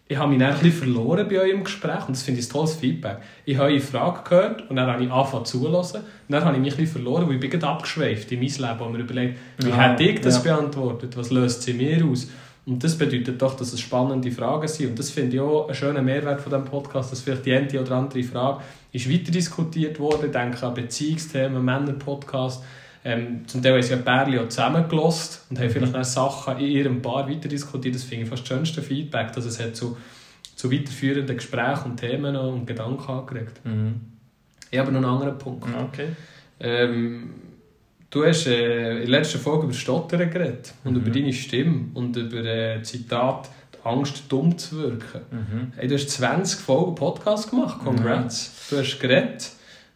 [0.06, 2.52] ich habe mich dann ein bisschen verloren bei eurem Gespräch und das finde ich ein
[2.52, 3.18] tolles Feedback.
[3.46, 6.62] Ich habe eine Frage gehört und dann habe ich angefangen zulassen und dann habe ich
[6.62, 9.70] mich ein bisschen verloren, weil ich bin abgeschweift in mein Leben und mir überlegt, wie
[9.70, 10.56] Ja, hätte ich das ja.
[10.56, 12.28] beantwortet, was löst sie mir aus?
[12.66, 14.90] Und das bedeutet doch, dass es spannende Fragen sind.
[14.90, 17.80] Und das finde ich auch einen schönen Mehrwert von diesem Podcast, dass vielleicht die eine
[17.80, 20.26] oder andere Frage ist weiter diskutiert worden.
[20.26, 22.62] Ich denke an Beziehungsthemen, Männer-Podcast.
[23.06, 26.66] Ähm, zum Teil haben sie ja Pärchen auch zusammengelost und haben vielleicht dann Sachen in
[26.66, 27.94] ihrem Paar weiter diskutiert.
[27.94, 29.96] Das finde ich fast das schönste Feedback, dass es hat zu,
[30.56, 33.60] zu weiterführenden Gesprächen und Themen und Gedanken angeregt.
[33.64, 34.00] Mhm.
[34.70, 35.66] Ich habe noch einen anderen Punkt.
[35.92, 36.08] Okay.
[36.60, 37.30] Ähm,
[38.08, 41.00] du hast äh, in der letzten Folge über Stottern geredet und Mhm.
[41.00, 45.20] über deine Stimme und über äh, Zitat «Die Angst, dumm zu wirken».
[45.30, 45.72] Mhm.
[45.76, 48.66] Hey, du hast 20 Folgen Podcast gemacht, congrats.
[48.70, 49.50] Du hast geredet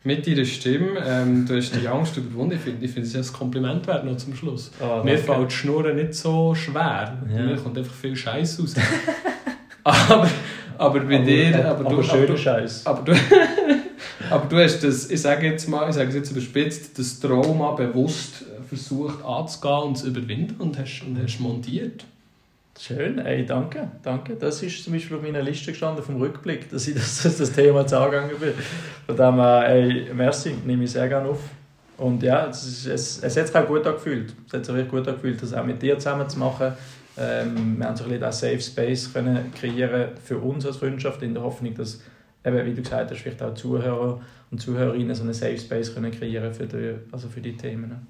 [0.05, 2.55] mit deiner Stimme, ähm, du hast die Angst überwunden.
[2.55, 4.71] Ich finde, ich finde es ist ein Kompliment wert noch zum Schluss.
[4.81, 7.19] Oh, Mir fällt die Schnurren nicht so schwer.
[7.31, 7.43] Ja.
[7.43, 8.75] Mir kommt einfach viel Scheiß raus.
[9.85, 10.31] aber,
[10.79, 11.71] aber bei dir...
[11.71, 12.87] Aber, aber du, schöner aber, du, Scheiß.
[12.87, 13.13] aber du,
[14.31, 17.73] aber du hast das, ich sage jetzt mal, ich sage es jetzt überspitzt, das Trauma
[17.73, 22.05] bewusst versucht anzugehen und zu überwinden und hast, und hast montiert.
[22.79, 24.37] Schön, ey, danke, danke.
[24.37, 27.81] Das ist zum Beispiel auf meiner Liste gestanden vom Rückblick, dass ich das, das Thema
[27.81, 28.53] jetzt angegangen bin.
[29.05, 31.41] Von dem ey, merci, nehme ich sehr gerne auf.
[31.97, 34.33] Und ja, es, ist, es, es hat sich auch gut angefühlt.
[34.47, 36.73] Es hat sich wirklich gut angefühlt, das auch mit dir zusammen zu machen.
[37.19, 41.35] Ähm, wir haben so ein bisschen Safe Space können kreieren für uns als Freundschaft, in
[41.35, 42.01] der Hoffnung, dass,
[42.45, 44.21] eben, wie du gesagt hast, vielleicht auch Zuhörer
[44.53, 48.07] und Zuhörerinnen so einen Safe Space können kreieren für die, also für die Themen.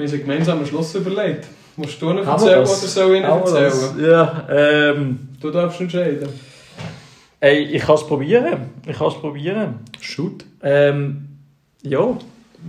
[0.00, 1.46] Wir haben uns gemeinsam einen Schluss überlegt.
[1.76, 3.82] Musst du wir erzählen oder soll ich das?
[3.82, 4.10] erzählen?
[4.10, 6.28] Ja, ähm, Du darfst entscheiden.
[7.40, 8.70] ey, ich kann es probieren.
[8.86, 9.74] Ich kann es probieren.
[10.00, 10.44] Shoot.
[10.62, 11.28] Ähm,
[11.82, 12.16] ja,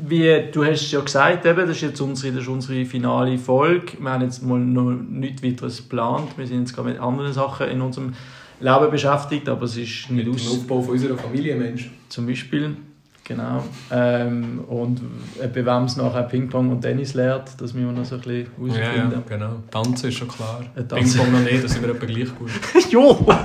[0.07, 3.93] wie du hast ja gesagt, eben, das, ist jetzt unsere, das ist unsere finale Folge.
[3.99, 6.37] Wir haben jetzt mal noch nichts weiteres geplant.
[6.37, 8.13] Wir sind jetzt gerade mit anderen Sachen in unserem
[8.59, 10.57] Leben beschäftigt, aber es ist Mit nicht dem aus.
[10.57, 11.89] Aufbau von unserer Familie, Mensch.
[12.09, 12.75] Zum Beispiel.
[13.23, 13.63] Genau.
[13.91, 14.99] Ähm, und
[15.39, 18.47] bei wem es nachher Ping-Pong und Tennis lehrt, das müssen wir noch so ein bisschen
[18.57, 19.23] herausfinden.
[19.29, 19.55] genau.
[19.69, 20.61] Tanzen ist schon klar.
[20.75, 20.83] Äh.
[20.83, 22.51] Ping-Pong noch nicht, da sind wir etwa gleich gut.
[22.89, 23.25] jo!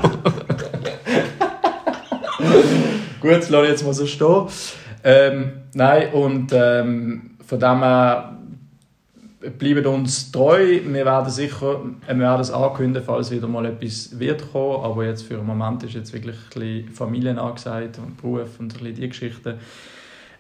[3.20, 4.47] Gut, das lasse ich jetzt mal so stehen.
[5.03, 8.37] Ähm, nein, und ähm, von dem her
[9.51, 10.80] bleiben uns treu.
[10.84, 14.84] Wir werden sicher äh, wir werden es ankündigen, falls wieder mal etwas wird kommen.
[14.84, 18.78] Aber jetzt für den Moment ist jetzt wirklich ein Familien angesagt und Beruf und ein
[18.78, 19.55] bisschen die Geschichten.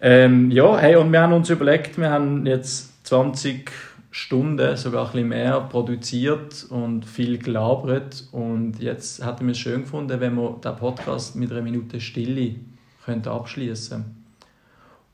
[0.00, 3.70] Ähm, ja, hey, und wir haben uns überlegt, wir haben jetzt 20
[4.10, 8.24] Stunden, sogar ein bisschen mehr, produziert und viel gelabert.
[8.32, 12.56] Und jetzt hätten wir es schön gefunden, wenn wir den Podcast mit einer Minute Stille
[13.04, 14.15] könnten abschließen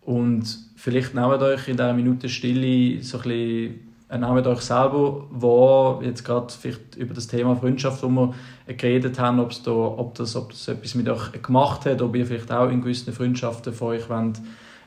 [0.05, 0.45] Und
[0.77, 6.03] vielleicht nehmt euch in dieser Minute Stille so ein bisschen äh, nehmt euch selber wahr,
[6.03, 8.35] jetzt gerade vielleicht über das Thema Freundschaft, wo wir
[8.75, 12.27] geredet haben, ob's da, ob, das, ob das etwas mit euch gemacht hat, ob ihr
[12.27, 14.41] vielleicht auch in gewissen Freundschaften von euch wollt,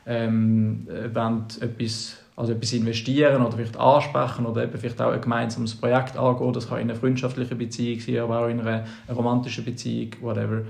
[0.06, 5.20] ähm, äh, wollt etwas, also etwas investieren oder vielleicht ansprechen oder eben vielleicht auch ein
[5.20, 6.52] gemeinsames Projekt angehen.
[6.52, 10.62] Das kann in einer freundschaftlichen Beziehung sein, aber auch in einer, romantischen Beziehung, whatever.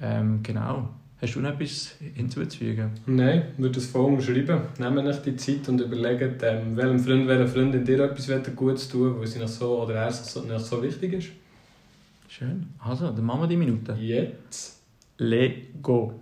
[0.00, 0.90] Ähm, genau.
[1.20, 2.90] Hast du noch etwas hinzuzufügen?
[3.06, 4.60] Nein, ich würde das voll umschreiben.
[4.78, 9.18] Nehmt euch die Zeit und überlegt, ähm, welchem Freund, welcher Freundin dir etwas Gutes tun
[9.18, 11.28] weil sie noch so oder er so, noch so wichtig ist.
[12.28, 12.66] Schön.
[12.78, 13.94] Also, dann machen wir die Minute.
[13.94, 14.82] Jetzt.
[15.16, 16.20] Lego.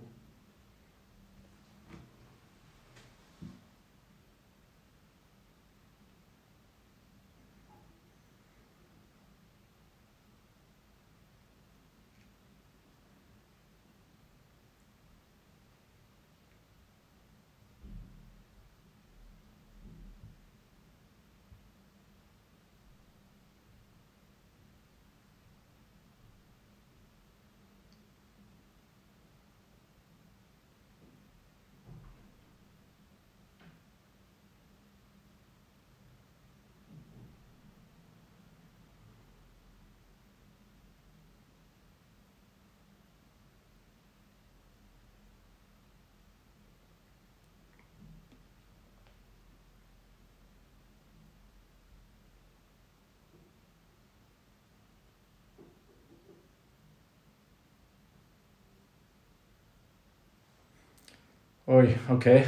[61.67, 62.43] Ui, okay.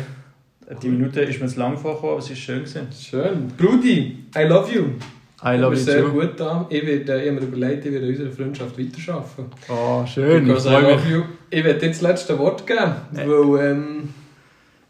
[0.82, 2.60] Die Minute ist mir zu lang vorgekommen, aber es war schön.
[2.60, 2.88] Gewesen.
[2.92, 3.48] Schön.
[3.58, 4.84] Brudi, I love you.
[5.44, 6.12] I love you sehr too.
[6.12, 6.66] gut an.
[6.70, 9.46] Ich, werde, ich habe mir überlegt, ich werde unserer Freundschaft weiterarbeiten.
[9.70, 10.46] Oh, schön.
[10.50, 10.96] Ich I freue mich.
[11.06, 11.22] love you.
[11.50, 13.28] Ich werde dir das letzte Wort geben, Äh.
[13.28, 14.10] weil ähm,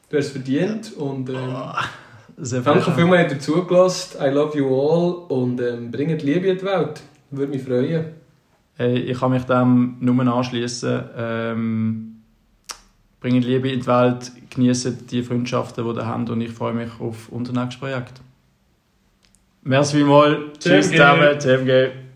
[0.09, 0.93] du hast es verdient.
[0.97, 1.35] Und, ähm,
[2.37, 2.93] Sehr danke viel.
[2.93, 7.01] vielmals, dass ihr zugelassen I love you all und ähm, bringt Liebe in die Welt.
[7.29, 8.05] Würde mich freuen.
[8.77, 11.01] Hey, ich kann mich dem nur anschließen.
[11.17, 12.16] Ähm,
[13.19, 16.89] bringen Liebe in die Welt, genießen die Freundschaften, die ihr habt und ich freue mich
[16.99, 18.21] auf unser nächstes Projekt.
[19.63, 20.59] Merci vielmals.
[20.59, 21.37] Tschüss zusammen.
[21.39, 22.06] TMG.